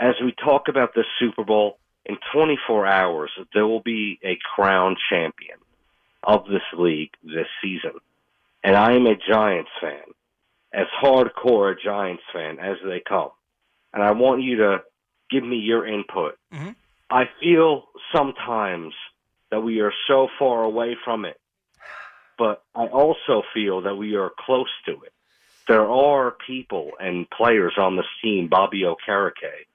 As 0.00 0.14
we 0.24 0.32
talk 0.32 0.68
about 0.68 0.94
the 0.94 1.04
Super 1.18 1.44
Bowl, 1.44 1.78
in 2.06 2.16
24 2.32 2.86
hours, 2.86 3.30
there 3.52 3.66
will 3.66 3.82
be 3.82 4.18
a 4.24 4.38
crown 4.54 4.96
champion 5.10 5.58
of 6.24 6.46
this 6.46 6.62
league 6.72 7.10
this 7.22 7.46
season. 7.62 7.92
And 8.64 8.76
I 8.76 8.92
am 8.92 9.06
a 9.06 9.14
Giants 9.14 9.70
fan, 9.78 10.02
as 10.72 10.86
hardcore 11.02 11.72
a 11.72 11.76
Giants 11.78 12.22
fan 12.32 12.58
as 12.58 12.78
they 12.82 13.00
come. 13.06 13.28
And 13.92 14.02
I 14.02 14.12
want 14.12 14.42
you 14.42 14.56
to 14.56 14.82
give 15.30 15.44
me 15.44 15.56
your 15.56 15.86
input. 15.86 16.38
Mhm. 16.50 16.76
I 17.10 17.26
feel 17.38 17.90
sometimes 18.10 18.94
that 19.50 19.60
we 19.60 19.80
are 19.80 19.92
so 20.06 20.28
far 20.38 20.62
away 20.62 20.94
from 20.94 21.26
it, 21.26 21.38
but 22.38 22.62
I 22.74 22.86
also 22.86 23.42
feel 23.52 23.82
that 23.82 23.96
we 23.96 24.16
are 24.16 24.30
close 24.30 24.72
to 24.86 24.92
it. 25.02 25.12
There 25.68 25.88
are 25.90 26.30
people 26.30 26.92
and 26.98 27.28
players 27.28 27.76
on 27.76 27.96
this 27.96 28.08
team, 28.22 28.48
Bobby 28.48 28.82
Okereke, 28.82 29.66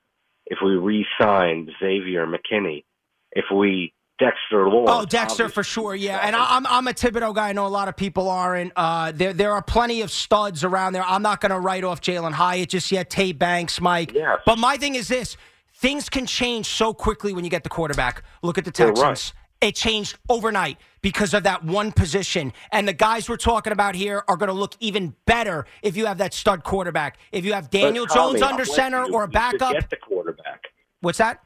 if 0.45 0.59
we 0.63 0.75
re-sign 0.75 1.69
Xavier 1.79 2.25
McKinney, 2.27 2.83
if 3.31 3.45
we 3.53 3.93
Dexter 4.17 4.69
Lawrence. 4.69 4.89
Oh, 4.91 5.05
Dexter 5.05 5.49
for 5.49 5.63
sure, 5.63 5.93
yeah. 5.93 6.19
And 6.23 6.35
I, 6.35 6.55
I'm 6.55 6.65
I'm 6.67 6.87
a 6.87 6.93
Thibodeaux 6.93 7.35
guy. 7.35 7.49
I 7.49 7.53
know 7.53 7.65
a 7.65 7.67
lot 7.67 7.89
of 7.89 7.97
people 7.97 8.29
aren't. 8.29 8.71
Uh, 8.75 9.11
there 9.13 9.33
there 9.33 9.51
are 9.51 9.61
plenty 9.61 10.01
of 10.01 10.11
studs 10.11 10.63
around 10.63 10.93
there. 10.93 11.03
I'm 11.03 11.21
not 11.21 11.41
going 11.41 11.51
to 11.51 11.59
write 11.59 11.83
off 11.83 11.99
Jalin 11.99 12.31
Hyatt 12.31 12.69
just 12.69 12.91
yet. 12.91 13.09
Tay 13.09 13.33
Banks, 13.33 13.81
Mike. 13.81 14.13
Yes. 14.13 14.39
But 14.45 14.57
my 14.57 14.77
thing 14.77 14.95
is 14.95 15.09
this: 15.09 15.35
things 15.73 16.07
can 16.07 16.25
change 16.25 16.67
so 16.67 16.93
quickly 16.93 17.33
when 17.33 17.43
you 17.43 17.49
get 17.49 17.63
the 17.63 17.69
quarterback. 17.69 18.23
Look 18.41 18.57
at 18.57 18.63
the 18.63 18.71
Texans. 18.71 19.33
It 19.65 19.73
changed 19.73 20.19
overnight 20.29 20.77
because 21.01 21.33
of 21.33 21.41
that 21.41 21.63
one 21.63 21.91
position. 21.91 22.53
And 22.71 22.87
the 22.87 22.93
guys 22.93 23.27
we're 23.27 23.35
talking 23.37 23.73
about 23.73 23.95
here 23.95 24.23
are 24.27 24.37
going 24.37 24.49
to 24.49 24.53
look 24.53 24.75
even 24.79 25.15
better 25.25 25.65
if 25.81 25.97
you 25.97 26.05
have 26.05 26.19
that 26.19 26.35
stud 26.35 26.63
quarterback. 26.63 27.17
If 27.31 27.45
you 27.45 27.53
have 27.53 27.71
Daniel 27.71 28.05
Tommy, 28.05 28.39
Jones 28.39 28.43
under 28.43 28.63
center 28.63 29.07
you. 29.07 29.13
or 29.15 29.23
a 29.23 29.27
backup. 29.27 29.73
Get 29.73 29.89
the 29.89 29.95
quarterback. 29.95 30.61
What's 31.01 31.17
that? 31.17 31.43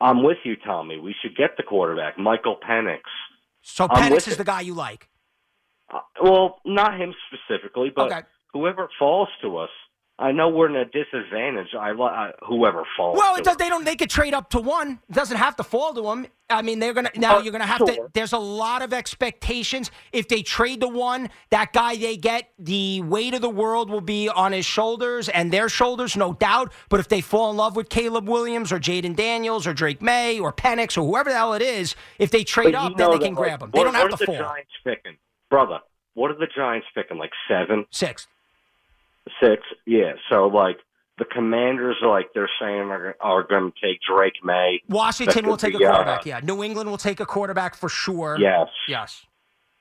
I'm 0.00 0.24
with 0.24 0.38
you, 0.42 0.56
Tommy. 0.56 0.98
We 0.98 1.14
should 1.22 1.36
get 1.36 1.50
the 1.56 1.62
quarterback, 1.62 2.18
Michael 2.18 2.56
Penix. 2.68 3.02
So 3.60 3.86
I'm 3.88 4.10
Penix 4.10 4.26
is 4.26 4.34
it. 4.34 4.38
the 4.38 4.44
guy 4.44 4.62
you 4.62 4.74
like. 4.74 5.08
Uh, 5.94 6.00
well, 6.20 6.58
not 6.64 6.98
him 7.00 7.14
specifically, 7.28 7.92
but 7.94 8.10
Okay. 8.10 8.22
whoever 8.52 8.88
falls 8.98 9.28
to 9.42 9.58
us. 9.58 9.70
I 10.22 10.30
know 10.30 10.48
we're 10.48 10.68
in 10.68 10.76
a 10.76 10.84
disadvantage. 10.84 11.74
I, 11.76 11.90
I 11.90 12.30
whoever 12.46 12.84
falls. 12.96 13.18
Well, 13.18 13.34
it 13.34 13.42
does, 13.42 13.56
they 13.56 13.68
don't. 13.68 13.84
They 13.84 13.96
could 13.96 14.08
trade 14.08 14.34
up 14.34 14.50
to 14.50 14.60
one. 14.60 15.00
It 15.08 15.14
doesn't 15.14 15.36
have 15.36 15.56
to 15.56 15.64
fall 15.64 15.92
to 15.94 16.02
them. 16.02 16.28
I 16.48 16.62
mean, 16.62 16.78
they're 16.78 16.92
gonna 16.92 17.10
now. 17.16 17.38
Uh, 17.38 17.42
you're 17.42 17.50
gonna 17.50 17.66
have 17.66 17.84
to. 17.84 18.08
There's 18.12 18.32
a 18.32 18.38
lot 18.38 18.82
of 18.82 18.92
expectations. 18.92 19.90
If 20.12 20.28
they 20.28 20.42
trade 20.42 20.80
the 20.80 20.88
one, 20.88 21.28
that 21.50 21.72
guy 21.72 21.96
they 21.96 22.16
get, 22.16 22.50
the 22.56 23.00
weight 23.00 23.34
of 23.34 23.40
the 23.40 23.50
world 23.50 23.90
will 23.90 24.00
be 24.00 24.28
on 24.28 24.52
his 24.52 24.64
shoulders 24.64 25.28
and 25.28 25.52
their 25.52 25.68
shoulders, 25.68 26.16
no 26.16 26.34
doubt. 26.34 26.72
But 26.88 27.00
if 27.00 27.08
they 27.08 27.20
fall 27.20 27.50
in 27.50 27.56
love 27.56 27.74
with 27.74 27.88
Caleb 27.88 28.28
Williams 28.28 28.70
or 28.70 28.78
Jayden 28.78 29.16
Daniels 29.16 29.66
or 29.66 29.74
Drake 29.74 30.00
Maye 30.00 30.38
or 30.38 30.52
Penix 30.52 30.96
or 30.96 31.04
whoever 31.04 31.30
the 31.30 31.36
hell 31.36 31.54
it 31.54 31.62
is, 31.62 31.96
if 32.20 32.30
they 32.30 32.44
trade 32.44 32.76
up, 32.76 32.96
then 32.96 33.10
they 33.10 33.18
that, 33.18 33.24
can 33.24 33.34
like, 33.34 33.44
grab 33.44 33.60
them. 33.60 33.70
They 33.74 33.82
don't 33.82 33.94
have 33.94 34.10
to 34.10 34.24
fall. 34.24 34.34
what 34.36 34.40
are 34.40 34.44
the. 34.44 34.54
Giants 34.54 34.72
picking, 34.84 35.18
brother? 35.50 35.80
What 36.14 36.30
are 36.30 36.38
the 36.38 36.48
Giants 36.54 36.86
picking? 36.94 37.18
Like 37.18 37.32
seven, 37.48 37.86
Sixth. 37.90 38.28
Six? 39.42 39.62
Yeah. 39.86 40.12
So 40.30 40.46
like 40.46 40.78
the 41.18 41.24
Commanders, 41.24 41.96
like 42.04 42.28
they're 42.34 42.50
saying 42.60 42.90
are, 42.90 43.16
are 43.20 43.42
going 43.44 43.70
to 43.72 43.86
take 43.86 44.00
Drake 44.08 44.34
Maye. 44.42 44.80
Washington 44.88 45.46
will 45.46 45.56
take 45.56 45.74
a 45.74 45.78
be, 45.78 45.84
uh, 45.84 45.90
quarterback. 45.94 46.26
yeah. 46.26 46.40
New 46.42 46.62
England 46.64 46.88
will 46.90 46.98
take 46.98 47.20
a 47.20 47.26
quarterback 47.26 47.76
for 47.76 47.88
sure. 47.88 48.36
Yes. 48.40 48.68
Yes. 48.88 49.24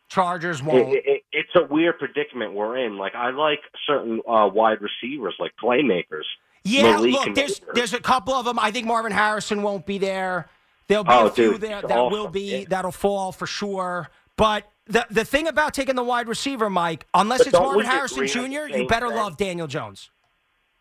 Chargers 0.10 0.62
won't. 0.62 0.90
I- 0.90 1.22
it's 1.32 1.50
a 1.56 1.64
weird 1.74 1.98
predicament 1.98 2.54
we're 2.54 2.78
in. 2.78 2.98
Like 2.98 3.16
I 3.16 3.30
like 3.32 3.60
certain 3.88 4.22
uh, 4.28 4.50
wide 4.54 4.80
receivers, 4.82 5.34
like 5.40 5.54
playmakers. 5.64 6.24
Yeah, 6.64 6.84
Malik 6.84 7.14
look, 7.14 7.36
there's 7.36 7.60
Baker. 7.60 7.72
there's 7.74 7.94
a 7.94 8.00
couple 8.00 8.34
of 8.34 8.46
them. 8.46 8.60
I 8.60 8.70
think 8.72 8.86
Marvin 8.86 9.12
Harrison 9.14 9.64
won't 9.64 9.86
be 9.86 9.98
there. 9.98 10.48
There'll 10.88 11.06
be 11.06 11.10
Oh, 11.12 11.28
a 11.28 11.32
few 11.32 11.52
dude, 11.54 11.62
there 11.62 11.82
that 11.82 12.12
will 12.12 12.28
be 12.28 12.60
Yeah. 12.60 12.66
that'll 12.68 12.92
fall 12.92 13.32
for 13.32 13.48
sure. 13.48 14.10
But 14.36 14.70
the 14.92 15.06
the 15.10 15.26
thing 15.26 15.48
about 15.48 15.74
taking 15.74 15.96
the 15.96 16.04
wide 16.04 16.28
receiver, 16.28 16.70
Mike, 16.70 17.06
unless 17.14 17.42
it's 17.42 17.54
Marvin 17.54 17.86
Harrison 17.86 18.28
Jr., 18.28 18.68
you 18.78 18.88
better 18.88 19.08
thing? 19.08 19.16
love 19.18 19.38
Daniel 19.38 19.68
Jones. 19.68 20.10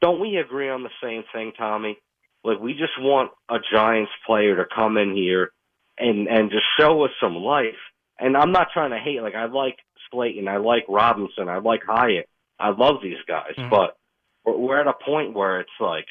Don't 0.01 0.21
we 0.21 0.37
agree 0.37 0.69
on 0.71 0.83
the 0.83 0.91
same 1.03 1.25
thing, 1.33 1.53
Tommy? 1.57 1.99
Like 2.45 2.59
we 2.59 2.73
just 2.73 2.93
want 2.99 3.31
a 3.51 3.59
Giants 3.73 4.13
player 4.27 4.57
to 4.57 4.65
come 4.75 4.97
in 4.97 5.15
here 5.15 5.51
and 5.99 6.29
and 6.29 6.51
just 6.51 6.65
show 6.79 7.05
us 7.05 7.11
some 7.21 7.37
life. 7.37 7.75
And 8.19 8.37
I'm 8.37 8.53
not 8.53 8.69
trying 8.73 8.91
to 8.91 8.99
hate. 8.99 9.23
Like 9.23 9.35
I 9.35 9.47
like 9.47 9.77
Slayton, 10.11 10.49
I 10.49 10.57
like 10.57 10.85
Robinson, 10.89 11.49
I 11.49 11.59
like 11.59 11.83
Hyatt. 11.87 12.29
I 12.59 12.71
love 12.71 12.97
these 13.03 13.17
guys, 13.27 13.55
Mhm. 13.57 13.71
but 13.71 13.97
we're, 14.45 14.57
we're 14.57 14.81
at 14.81 14.87
a 14.87 14.93
point 15.05 15.33
where 15.35 15.61
it's 15.61 15.71
like, 15.81 16.07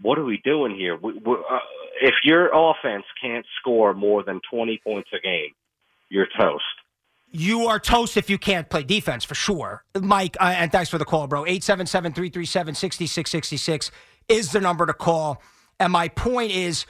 what 0.00 0.18
are 0.18 0.24
we 0.24 0.38
doing 0.44 0.74
here? 0.74 0.96
We, 0.96 1.12
we, 1.14 1.34
uh, 1.34 1.58
if 2.00 2.14
your 2.24 2.48
offense 2.54 3.04
can't 3.22 3.44
score 3.60 3.92
more 3.92 4.22
than 4.22 4.40
20 4.50 4.80
points 4.82 5.10
a 5.12 5.20
game, 5.20 5.50
you're 6.08 6.26
toast. 6.38 6.64
You 7.32 7.66
are 7.66 7.78
toast 7.78 8.16
if 8.16 8.28
you 8.28 8.38
can't 8.38 8.68
play 8.68 8.82
defense 8.82 9.24
for 9.24 9.36
sure. 9.36 9.84
Mike, 10.00 10.36
uh, 10.40 10.52
and 10.56 10.72
thanks 10.72 10.90
for 10.90 10.98
the 10.98 11.04
call, 11.04 11.28
bro. 11.28 11.44
877 11.44 12.12
337 12.12 12.74
6666 12.74 13.90
is 14.28 14.52
the 14.52 14.60
number 14.60 14.84
to 14.86 14.92
call. 14.92 15.40
And 15.78 15.92
my 15.92 16.08
point 16.08 16.50
is, 16.50 16.86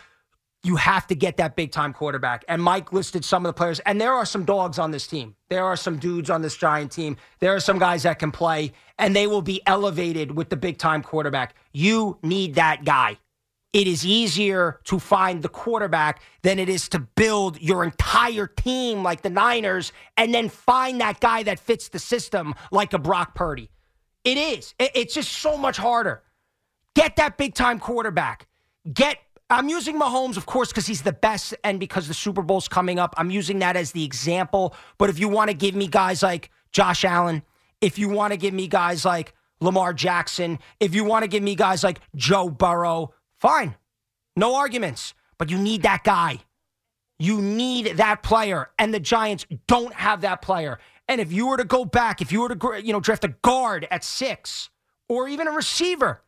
you 0.62 0.76
have 0.76 1.06
to 1.06 1.14
get 1.14 1.38
that 1.38 1.56
big 1.56 1.72
time 1.72 1.92
quarterback. 1.92 2.44
And 2.48 2.62
Mike 2.62 2.92
listed 2.92 3.24
some 3.24 3.44
of 3.44 3.50
the 3.50 3.54
players, 3.54 3.80
and 3.80 4.00
there 4.00 4.12
are 4.12 4.26
some 4.26 4.44
dogs 4.44 4.78
on 4.78 4.90
this 4.90 5.06
team. 5.06 5.34
There 5.48 5.64
are 5.64 5.76
some 5.76 5.98
dudes 5.98 6.30
on 6.30 6.42
this 6.42 6.56
giant 6.56 6.92
team. 6.92 7.16
There 7.40 7.54
are 7.54 7.60
some 7.60 7.78
guys 7.78 8.02
that 8.02 8.18
can 8.18 8.30
play, 8.30 8.72
and 8.98 9.16
they 9.16 9.26
will 9.26 9.42
be 9.42 9.62
elevated 9.66 10.36
with 10.36 10.50
the 10.50 10.56
big 10.56 10.78
time 10.78 11.02
quarterback. 11.02 11.54
You 11.72 12.18
need 12.22 12.54
that 12.56 12.84
guy. 12.84 13.18
It 13.72 13.86
is 13.86 14.04
easier 14.04 14.80
to 14.84 14.98
find 14.98 15.42
the 15.42 15.48
quarterback 15.48 16.22
than 16.42 16.58
it 16.58 16.68
is 16.68 16.88
to 16.88 16.98
build 16.98 17.60
your 17.60 17.84
entire 17.84 18.48
team 18.48 19.02
like 19.04 19.22
the 19.22 19.30
Niners 19.30 19.92
and 20.16 20.34
then 20.34 20.48
find 20.48 21.00
that 21.00 21.20
guy 21.20 21.44
that 21.44 21.60
fits 21.60 21.88
the 21.88 22.00
system 22.00 22.54
like 22.72 22.92
a 22.92 22.98
Brock 22.98 23.34
Purdy. 23.34 23.70
It 24.24 24.36
is. 24.36 24.74
It's 24.78 25.14
just 25.14 25.32
so 25.32 25.56
much 25.56 25.76
harder. 25.76 26.22
Get 26.94 27.16
that 27.16 27.38
big 27.38 27.54
time 27.54 27.78
quarterback. 27.78 28.48
Get 28.92 29.18
I'm 29.50 29.68
using 29.68 29.98
Mahomes, 29.98 30.36
of 30.36 30.46
course, 30.46 30.68
because 30.68 30.86
he's 30.86 31.02
the 31.02 31.12
best 31.12 31.54
and 31.64 31.80
because 31.80 32.06
the 32.06 32.14
Super 32.14 32.42
Bowl's 32.42 32.68
coming 32.68 33.00
up. 33.00 33.14
I'm 33.16 33.30
using 33.30 33.58
that 33.60 33.76
as 33.76 33.90
the 33.92 34.04
example. 34.04 34.76
But 34.96 35.10
if 35.10 35.18
you 35.18 35.28
want 35.28 35.50
to 35.50 35.56
give 35.56 35.74
me 35.74 35.88
guys 35.88 36.22
like 36.22 36.50
Josh 36.70 37.04
Allen, 37.04 37.42
if 37.80 37.98
you 37.98 38.08
want 38.08 38.32
to 38.32 38.36
give 38.36 38.54
me 38.54 38.68
guys 38.68 39.04
like 39.04 39.34
Lamar 39.60 39.92
Jackson, 39.92 40.60
if 40.78 40.94
you 40.94 41.04
want 41.04 41.24
to 41.24 41.28
give 41.28 41.42
me 41.42 41.56
guys 41.56 41.82
like 41.82 42.00
Joe 42.14 42.48
Burrow, 42.48 43.12
fine. 43.40 43.74
No 44.36 44.54
arguments. 44.54 45.14
But 45.38 45.50
you 45.50 45.58
need 45.58 45.82
that 45.82 46.04
guy. 46.04 46.40
You 47.18 47.40
need 47.40 47.96
that 47.96 48.22
player, 48.22 48.70
and 48.78 48.94
the 48.94 49.00
Giants 49.00 49.46
don't 49.66 49.92
have 49.94 50.20
that 50.22 50.40
player. 50.42 50.78
And 51.08 51.20
if 51.20 51.32
you 51.32 51.48
were 51.48 51.56
to 51.56 51.64
go 51.64 51.84
back, 51.84 52.22
if 52.22 52.30
you 52.30 52.42
were 52.42 52.54
to 52.54 52.82
you 52.82 52.92
know 52.92 53.00
draft 53.00 53.24
a 53.24 53.34
guard 53.42 53.86
at 53.90 54.04
six 54.04 54.70
or 55.08 55.28
even 55.28 55.48
a 55.48 55.50
receiver, 55.50 56.22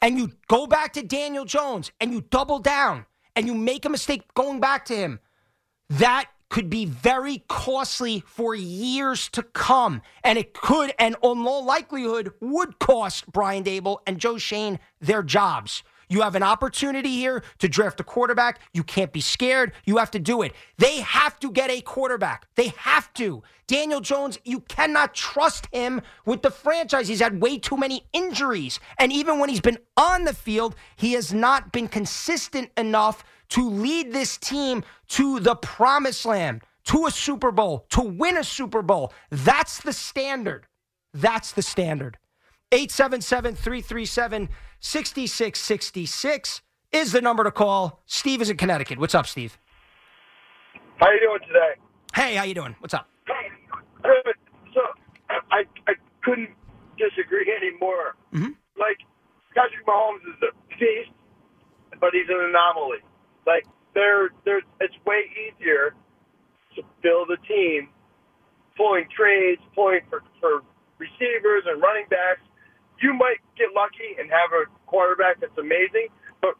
and 0.00 0.18
you 0.18 0.32
go 0.46 0.66
back 0.66 0.92
to 0.94 1.02
Daniel 1.02 1.44
Jones 1.44 1.90
and 2.00 2.12
you 2.12 2.20
double 2.20 2.58
down 2.58 3.06
and 3.34 3.46
you 3.46 3.54
make 3.54 3.84
a 3.84 3.88
mistake 3.88 4.22
going 4.34 4.60
back 4.60 4.84
to 4.86 4.96
him, 4.96 5.20
that 5.90 6.26
could 6.48 6.70
be 6.70 6.84
very 6.84 7.44
costly 7.48 8.20
for 8.26 8.54
years 8.54 9.28
to 9.28 9.42
come. 9.42 10.02
And 10.24 10.38
it 10.38 10.54
could, 10.54 10.92
and 10.98 11.16
on 11.22 11.46
all 11.46 11.64
likelihood, 11.64 12.32
would 12.40 12.78
cost 12.78 13.30
Brian 13.30 13.64
Daboll 13.64 13.98
and 14.06 14.18
Joe 14.18 14.38
Schoen 14.38 14.78
their 15.00 15.22
jobs. 15.22 15.82
You 16.08 16.22
have 16.22 16.34
an 16.34 16.42
opportunity 16.42 17.10
here 17.10 17.42
to 17.58 17.68
draft 17.68 18.00
a 18.00 18.04
quarterback. 18.04 18.60
You 18.72 18.82
can't 18.82 19.12
be 19.12 19.20
scared. 19.20 19.72
You 19.84 19.98
have 19.98 20.10
to 20.12 20.18
do 20.18 20.42
it. 20.42 20.52
They 20.78 21.00
have 21.00 21.38
to 21.40 21.50
get 21.50 21.70
a 21.70 21.80
quarterback. 21.80 22.46
They 22.54 22.68
have 22.78 23.12
to. 23.14 23.42
Daniel 23.66 24.00
Jones, 24.00 24.38
you 24.44 24.60
cannot 24.60 25.14
trust 25.14 25.68
him 25.72 26.00
with 26.24 26.42
the 26.42 26.50
franchise. 26.50 27.08
He's 27.08 27.20
had 27.20 27.40
way 27.40 27.58
too 27.58 27.76
many 27.76 28.06
injuries. 28.12 28.80
And 28.98 29.12
even 29.12 29.38
when 29.38 29.50
he's 29.50 29.60
been 29.60 29.78
on 29.96 30.24
the 30.24 30.34
field, 30.34 30.74
he 30.96 31.12
has 31.12 31.32
not 31.32 31.72
been 31.72 31.88
consistent 31.88 32.70
enough 32.76 33.24
to 33.50 33.68
lead 33.68 34.12
this 34.12 34.36
team 34.38 34.84
to 35.08 35.40
the 35.40 35.56
promised 35.56 36.24
land, 36.24 36.62
to 36.84 37.06
a 37.06 37.10
Super 37.10 37.50
Bowl, 37.50 37.86
to 37.90 38.00
win 38.00 38.36
a 38.36 38.44
Super 38.44 38.82
Bowl. 38.82 39.12
That's 39.30 39.80
the 39.80 39.92
standard. 39.92 40.66
That's 41.12 41.52
the 41.52 41.62
standard. 41.62 42.18
877 42.72 43.54
337 43.54 44.48
6666 44.80 46.62
is 46.92 47.12
the 47.12 47.20
number 47.20 47.44
to 47.44 47.50
call. 47.50 48.02
Steve 48.06 48.40
is 48.40 48.50
in 48.50 48.56
Connecticut. 48.56 48.98
What's 48.98 49.14
up, 49.14 49.26
Steve? 49.26 49.58
How 50.96 51.10
you 51.10 51.20
doing 51.20 51.40
today? 51.46 51.72
Hey, 52.14 52.34
how 52.34 52.44
you 52.44 52.54
doing? 52.54 52.74
What's 52.80 52.94
up? 52.94 53.08
Good. 53.26 54.34
So 54.74 54.80
I 55.50 55.64
I 55.86 55.92
couldn't 56.22 56.50
disagree 56.96 57.46
anymore. 57.54 58.16
Mhm. 58.32 58.56
Like 58.78 58.98
Patrick 59.54 59.86
Mahomes 59.86 60.22
is 60.22 60.42
a 60.42 60.76
beast, 60.78 61.10
but 62.00 62.10
he's 62.12 62.28
an 62.28 62.40
anomaly. 62.48 62.98
Like 63.46 63.64
there 63.94 64.30
there 64.44 64.62
it's 64.80 64.94
way 65.04 65.22
easier 65.36 65.94
to 66.76 66.82
build 67.02 67.30
a 67.30 67.36
team, 67.46 67.88
pulling 68.76 69.08
trades, 69.14 69.60
pulling 69.74 70.00
for 70.08 70.22
for 70.40 70.62
receivers 70.98 71.64
and 71.66 71.80
running 71.82 72.06
backs. 72.08 72.40
You 73.00 73.14
might 73.14 73.38
get 73.56 73.68
lucky 73.74 74.18
and 74.18 74.30
have 74.30 74.50
a 74.52 74.64
quarterback 74.86 75.40
that's 75.40 75.56
amazing, 75.58 76.08
but 76.40 76.54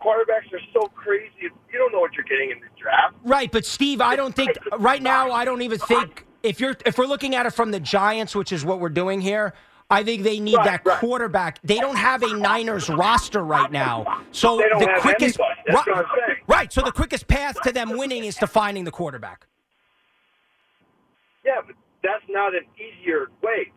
quarterbacks 0.00 0.52
are 0.52 0.60
so 0.72 0.88
crazy. 0.88 1.32
You 1.42 1.78
don't 1.78 1.92
know 1.92 2.00
what 2.00 2.14
you're 2.14 2.24
getting 2.24 2.50
in 2.50 2.60
the 2.60 2.66
draft. 2.80 3.14
Right, 3.24 3.50
but 3.50 3.64
Steve, 3.64 4.00
I 4.00 4.16
don't 4.16 4.34
think 4.34 4.56
right 4.78 5.02
now. 5.02 5.30
I 5.30 5.44
don't 5.44 5.62
even 5.62 5.78
think 5.78 6.26
if 6.42 6.60
you're 6.60 6.76
if 6.86 6.98
we're 6.98 7.06
looking 7.06 7.34
at 7.34 7.46
it 7.46 7.50
from 7.50 7.70
the 7.70 7.80
Giants, 7.80 8.34
which 8.34 8.52
is 8.52 8.64
what 8.64 8.80
we're 8.80 8.88
doing 8.88 9.20
here. 9.20 9.54
I 9.90 10.04
think 10.04 10.22
they 10.22 10.38
need 10.38 10.58
that 10.64 10.84
quarterback. 10.84 11.60
They 11.62 11.78
don't 11.78 11.96
have 11.96 12.22
a 12.22 12.36
Niners 12.36 12.90
roster 12.90 13.42
right 13.42 13.72
now, 13.72 14.22
so 14.32 14.58
the 14.58 14.98
quickest 15.00 15.40
anybody. 15.40 15.60
That's 15.66 15.86
Ri- 15.86 15.92
what 15.94 16.04
I'm 16.04 16.10
saying. 16.26 16.38
right. 16.46 16.70
So 16.70 16.82
the 16.82 16.92
quickest 16.92 17.26
path 17.26 17.58
to 17.62 17.72
them 17.72 17.96
winning 17.96 18.24
is 18.24 18.34
to 18.36 18.46
finding 18.46 18.84
the 18.84 18.90
quarterback. 18.90 19.46
Yeah, 21.42 21.62
but 21.66 21.74
that's 22.02 22.24
not 22.28 22.54
an 22.54 22.64
easier 22.76 23.28
way. 23.42 23.72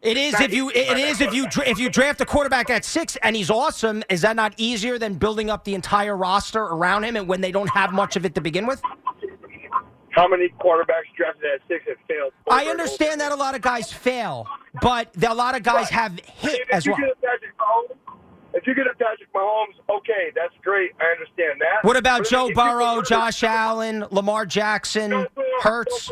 It 0.00 0.16
is 0.16 0.40
if 0.40 0.54
you 0.54 0.70
it 0.70 0.96
is 0.96 1.20
if 1.20 1.34
you 1.34 1.48
if 1.66 1.78
you 1.78 1.90
draft 1.90 2.20
a 2.20 2.24
quarterback 2.24 2.70
at 2.70 2.84
six 2.84 3.16
and 3.16 3.34
he's 3.34 3.50
awesome. 3.50 4.04
Is 4.08 4.20
that 4.20 4.36
not 4.36 4.54
easier 4.56 4.98
than 4.98 5.14
building 5.14 5.50
up 5.50 5.64
the 5.64 5.74
entire 5.74 6.16
roster 6.16 6.62
around 6.62 7.04
him 7.04 7.16
and 7.16 7.26
when 7.26 7.40
they 7.40 7.50
don't 7.50 7.70
have 7.70 7.92
much 7.92 8.14
of 8.14 8.24
it 8.24 8.34
to 8.36 8.40
begin 8.40 8.66
with? 8.66 8.80
How 10.10 10.28
many 10.28 10.48
quarterbacks 10.60 11.10
drafted 11.16 11.44
at 11.44 11.60
six 11.68 11.84
have 11.88 11.96
failed? 12.06 12.32
I 12.48 12.66
understand 12.66 13.20
that 13.20 13.32
a 13.32 13.36
lot 13.36 13.54
of 13.54 13.60
guys 13.60 13.92
fail, 13.92 14.46
but 14.80 15.10
a 15.22 15.34
lot 15.34 15.56
of 15.56 15.62
guys 15.62 15.88
have 15.90 16.18
hit 16.20 16.60
if 16.60 16.70
as 16.70 16.86
you 16.86 16.92
well. 16.92 17.00
Get 17.00 17.10
a 17.10 17.14
Patrick 17.20 17.56
Mahomes, 17.58 18.18
if 18.54 18.66
you 18.66 18.74
get 18.74 18.86
a 18.86 18.94
Patrick 18.94 19.32
Mahomes, 19.32 19.78
okay, 19.98 20.32
that's 20.34 20.54
great. 20.62 20.92
I 21.00 21.12
understand 21.12 21.60
that. 21.60 21.84
What 21.86 21.96
about 21.96 22.20
But 22.20 22.30
Joe 22.30 22.50
Burrow, 22.54 23.02
Josh 23.02 23.44
Allen, 23.44 24.04
Lamar 24.10 24.46
Jackson, 24.46 25.26
Hurts? 25.60 26.10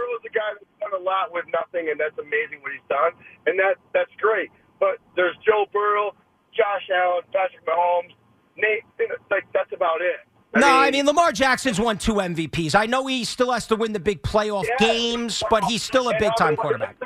Lot 1.07 1.31
with 1.31 1.47
nothing, 1.55 1.87
and 1.88 1.99
that's 1.99 2.19
amazing 2.19 2.59
what 2.66 2.75
he's 2.75 2.88
done, 2.90 3.14
and 3.47 3.55
that 3.62 3.79
that's 3.95 4.11
great. 4.19 4.51
But 4.83 4.99
there's 5.14 5.38
Joe 5.47 5.64
Burrow, 5.73 6.11
Josh 6.51 6.90
Allen, 6.90 7.23
Patrick 7.31 7.62
Mahomes, 7.62 8.12
Nate. 8.59 8.83
Like 9.31 9.47
that's 9.55 9.71
about 9.73 10.03
it. 10.03 10.27
No, 10.55 10.66
I 10.66 10.90
mean 10.90 11.07
Lamar 11.07 11.33
Jackson's 11.33 11.79
won 11.79 11.99
two 11.99 12.14
MVPs. 12.14 12.75
I 12.75 12.87
know 12.87 13.07
he 13.07 13.25
still 13.25 13.53
has 13.53 13.66
to 13.69 13.77
win 13.77 13.92
the 13.92 14.01
big 14.01 14.23
playoff 14.23 14.66
games, 14.79 15.42
but 15.51 15.64
he's 15.64 15.83
still 15.83 16.09
a 16.09 16.19
big 16.19 16.33
time 16.37 16.57
quarterback. 16.57 16.97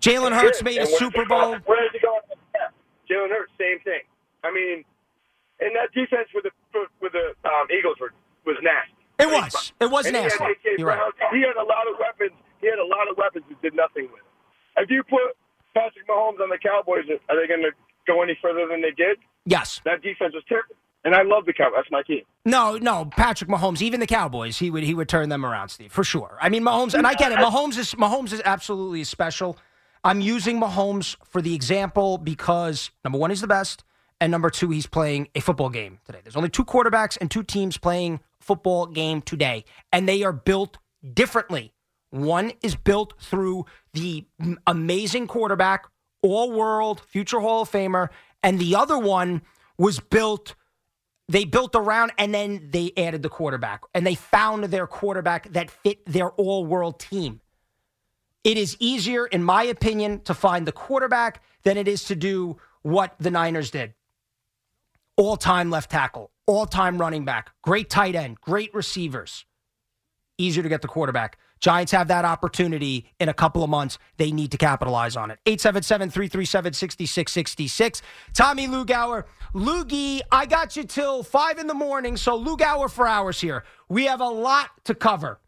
Jalen 0.00 0.32
Hurts 0.32 0.62
made 0.62 0.78
a 0.78 0.86
Super 0.86 1.24
Bowl. 1.24 1.56
Where 1.64 1.90
he? 1.90 1.98
Jalen 3.10 3.30
Hurts, 3.30 3.52
same 3.58 3.80
thing. 3.80 4.00
I 4.44 4.52
mean, 4.52 4.84
and 5.60 5.74
that 5.76 5.92
defense 5.92 6.28
with 6.34 6.44
the 6.44 6.50
with 7.00 7.12
the 7.12 7.34
um, 7.48 7.66
Eagles 7.76 7.96
were, 8.00 8.12
was 8.44 8.56
nasty. 8.62 8.94
It 9.18 9.28
was. 9.30 9.72
It 9.80 9.90
was 9.90 10.06
And 10.06 10.16
he 10.16 10.22
had 10.22 10.28
nasty. 10.30 10.44
A.J. 10.44 10.74
You're 10.78 10.88
right. 10.88 10.98
Brown. 10.98 11.34
He 11.34 11.40
had 11.40 11.56
a 11.56 11.64
lot 11.64 11.86
of 11.88 11.96
weapons. 11.98 12.36
He 12.64 12.70
had 12.70 12.78
a 12.78 12.88
lot 12.88 13.10
of 13.10 13.18
weapons 13.18 13.44
that 13.50 13.60
did 13.60 13.76
nothing 13.76 14.08
with 14.10 14.24
it. 14.24 14.82
If 14.84 14.88
you 14.90 15.02
put 15.04 15.36
Patrick 15.74 16.08
Mahomes 16.08 16.40
on 16.40 16.48
the 16.48 16.56
Cowboys, 16.56 17.04
are 17.28 17.36
they 17.38 17.46
going 17.46 17.60
to 17.60 17.72
go 18.06 18.22
any 18.22 18.38
further 18.40 18.66
than 18.66 18.80
they 18.80 18.90
did? 18.90 19.18
Yes. 19.44 19.82
That 19.84 20.00
defense 20.00 20.32
was 20.32 20.42
terrible. 20.48 20.74
And 21.04 21.14
I 21.14 21.20
love 21.24 21.44
the 21.44 21.52
Cowboys. 21.52 21.76
That's 21.76 21.90
my 21.90 22.00
team. 22.02 22.22
No, 22.46 22.78
no, 22.78 23.04
Patrick 23.04 23.50
Mahomes, 23.50 23.82
even 23.82 24.00
the 24.00 24.06
Cowboys, 24.06 24.58
he 24.58 24.70
would 24.70 24.82
he 24.82 24.94
would 24.94 25.10
turn 25.10 25.28
them 25.28 25.44
around, 25.44 25.68
Steve, 25.68 25.92
for 25.92 26.04
sure. 26.04 26.38
I 26.40 26.48
mean, 26.48 26.62
Mahomes, 26.62 26.94
and 26.94 27.06
I 27.06 27.12
get 27.12 27.32
it. 27.32 27.38
Mahomes 27.38 27.76
is 27.76 27.92
Mahomes 27.92 28.32
is 28.32 28.40
absolutely 28.46 29.04
special. 29.04 29.58
I'm 30.02 30.22
using 30.22 30.58
Mahomes 30.58 31.16
for 31.26 31.42
the 31.42 31.54
example 31.54 32.16
because 32.16 32.90
number 33.04 33.18
one, 33.18 33.28
he's 33.28 33.42
the 33.42 33.46
best, 33.46 33.84
and 34.18 34.30
number 34.30 34.48
two, 34.48 34.70
he's 34.70 34.86
playing 34.86 35.28
a 35.34 35.40
football 35.40 35.68
game 35.68 35.98
today. 36.06 36.20
There's 36.24 36.36
only 36.36 36.48
two 36.48 36.64
quarterbacks 36.64 37.18
and 37.20 37.30
two 37.30 37.42
teams 37.42 37.76
playing 37.76 38.20
football 38.40 38.86
game 38.86 39.20
today, 39.20 39.66
and 39.92 40.08
they 40.08 40.22
are 40.22 40.32
built 40.32 40.78
differently. 41.12 41.73
One 42.14 42.52
is 42.62 42.76
built 42.76 43.14
through 43.18 43.66
the 43.92 44.24
amazing 44.68 45.26
quarterback, 45.26 45.86
all 46.22 46.52
world, 46.52 47.00
future 47.00 47.40
Hall 47.40 47.62
of 47.62 47.70
Famer, 47.72 48.08
and 48.40 48.60
the 48.60 48.76
other 48.76 48.96
one 48.96 49.42
was 49.76 49.98
built 49.98 50.54
they 51.26 51.44
built 51.44 51.74
around 51.74 52.12
and 52.16 52.32
then 52.32 52.68
they 52.70 52.92
added 52.96 53.22
the 53.22 53.28
quarterback 53.28 53.82
and 53.94 54.06
they 54.06 54.14
found 54.14 54.64
their 54.64 54.86
quarterback 54.86 55.50
that 55.54 55.70
fit 55.70 56.06
their 56.06 56.30
all 56.32 56.64
world 56.64 57.00
team. 57.00 57.40
It 58.44 58.58
is 58.58 58.76
easier, 58.78 59.26
in 59.26 59.42
my 59.42 59.64
opinion, 59.64 60.20
to 60.20 60.34
find 60.34 60.68
the 60.68 60.72
quarterback 60.72 61.42
than 61.64 61.76
it 61.76 61.88
is 61.88 62.04
to 62.04 62.14
do 62.14 62.58
what 62.82 63.16
the 63.18 63.30
Niners 63.32 63.72
did. 63.72 63.94
All 65.16 65.36
time 65.36 65.68
left 65.68 65.90
tackle, 65.90 66.30
all 66.46 66.66
time 66.66 66.98
running 66.98 67.24
back, 67.24 67.50
great 67.62 67.90
tight 67.90 68.14
end, 68.14 68.40
great 68.40 68.72
receivers. 68.72 69.46
Easier 70.38 70.62
to 70.62 70.68
get 70.68 70.82
the 70.82 70.88
quarterback. 70.88 71.38
Giants 71.64 71.92
have 71.92 72.08
that 72.08 72.26
opportunity 72.26 73.06
in 73.18 73.30
a 73.30 73.32
couple 73.32 73.64
of 73.64 73.70
months. 73.70 73.96
They 74.18 74.32
need 74.32 74.50
to 74.50 74.58
capitalize 74.58 75.16
on 75.16 75.30
it. 75.30 75.38
877 75.46 76.10
337 76.10 76.74
6666. 76.74 78.02
Tommy 78.34 78.68
Lugauer. 78.68 79.24
Loogie, 79.54 80.20
I 80.30 80.44
got 80.44 80.76
you 80.76 80.84
till 80.84 81.22
5 81.22 81.58
in 81.58 81.66
the 81.66 81.72
morning, 81.72 82.18
so 82.18 82.38
Lugauer 82.38 82.90
for 82.90 83.06
hours 83.06 83.40
here. 83.40 83.64
We 83.88 84.04
have 84.04 84.20
a 84.20 84.28
lot 84.28 84.72
to 84.84 84.94
cover. 84.94 85.40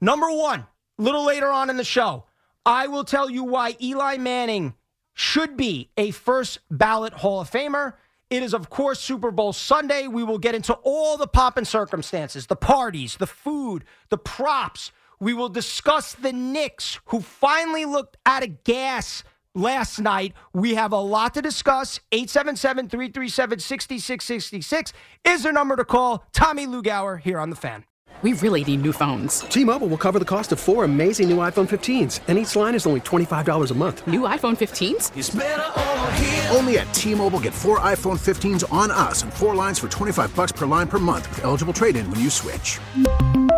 Number 0.00 0.30
one, 0.30 0.60
a 0.60 1.02
little 1.02 1.24
later 1.26 1.48
on 1.48 1.70
in 1.70 1.76
the 1.76 1.82
show, 1.82 2.26
I 2.64 2.86
will 2.86 3.02
tell 3.02 3.28
you 3.28 3.42
why 3.42 3.74
Eli 3.82 4.16
Manning 4.16 4.74
should 5.12 5.56
be 5.56 5.90
a 5.96 6.12
first 6.12 6.60
ballot 6.70 7.14
Hall 7.14 7.40
of 7.40 7.50
Famer. 7.50 7.94
It 8.30 8.44
is, 8.44 8.54
of 8.54 8.70
course, 8.70 9.00
Super 9.00 9.32
Bowl 9.32 9.52
Sunday. 9.52 10.06
We 10.06 10.22
will 10.22 10.38
get 10.38 10.54
into 10.54 10.74
all 10.84 11.16
the 11.16 11.26
pomp 11.26 11.56
and 11.56 11.66
circumstances, 11.66 12.46
the 12.46 12.54
parties, 12.54 13.16
the 13.16 13.26
food, 13.26 13.82
the 14.08 14.18
props. 14.18 14.92
We 15.20 15.34
will 15.34 15.48
discuss 15.48 16.14
the 16.14 16.32
Knicks, 16.32 17.00
who 17.06 17.20
finally 17.20 17.84
looked 17.84 18.16
out 18.24 18.44
of 18.44 18.62
gas 18.64 19.24
last 19.54 19.98
night. 19.98 20.32
We 20.52 20.74
have 20.74 20.92
a 20.92 21.00
lot 21.00 21.34
to 21.34 21.42
discuss. 21.42 21.98
877 22.12 22.88
337 22.88 23.58
6666 23.58 24.92
is 25.24 25.42
their 25.42 25.52
number 25.52 25.76
to 25.76 25.84
call. 25.84 26.24
Tommy 26.32 26.66
Lugauer 26.66 27.20
here 27.20 27.38
on 27.38 27.50
The 27.50 27.56
Fan. 27.56 27.84
We 28.20 28.32
really 28.32 28.64
need 28.64 28.82
new 28.82 28.92
phones. 28.92 29.40
T-Mobile 29.42 29.86
will 29.86 29.96
cover 29.96 30.18
the 30.18 30.24
cost 30.24 30.50
of 30.50 30.58
four 30.58 30.82
amazing 30.82 31.28
new 31.28 31.36
iPhone 31.36 31.68
15s, 31.68 32.18
and 32.26 32.36
each 32.36 32.56
line 32.56 32.74
is 32.74 32.84
only 32.84 33.00
$25 33.00 33.70
a 33.70 33.74
month. 33.74 34.04
New 34.08 34.22
iPhone 34.22 34.56
15s? 34.56 36.52
Only 36.56 36.78
at 36.78 36.92
T-Mobile 36.92 37.38
get 37.38 37.54
four 37.54 37.78
iPhone 37.78 38.18
15s 38.18 38.64
on 38.72 38.90
us 38.90 39.22
and 39.22 39.32
four 39.32 39.54
lines 39.54 39.78
for 39.78 39.88
25 39.88 40.34
bucks 40.34 40.50
per 40.50 40.66
line 40.66 40.88
per 40.88 40.98
month 40.98 41.28
with 41.30 41.44
eligible 41.44 41.72
trade-in 41.72 42.10
when 42.10 42.18
you 42.18 42.28
switch. 42.28 42.80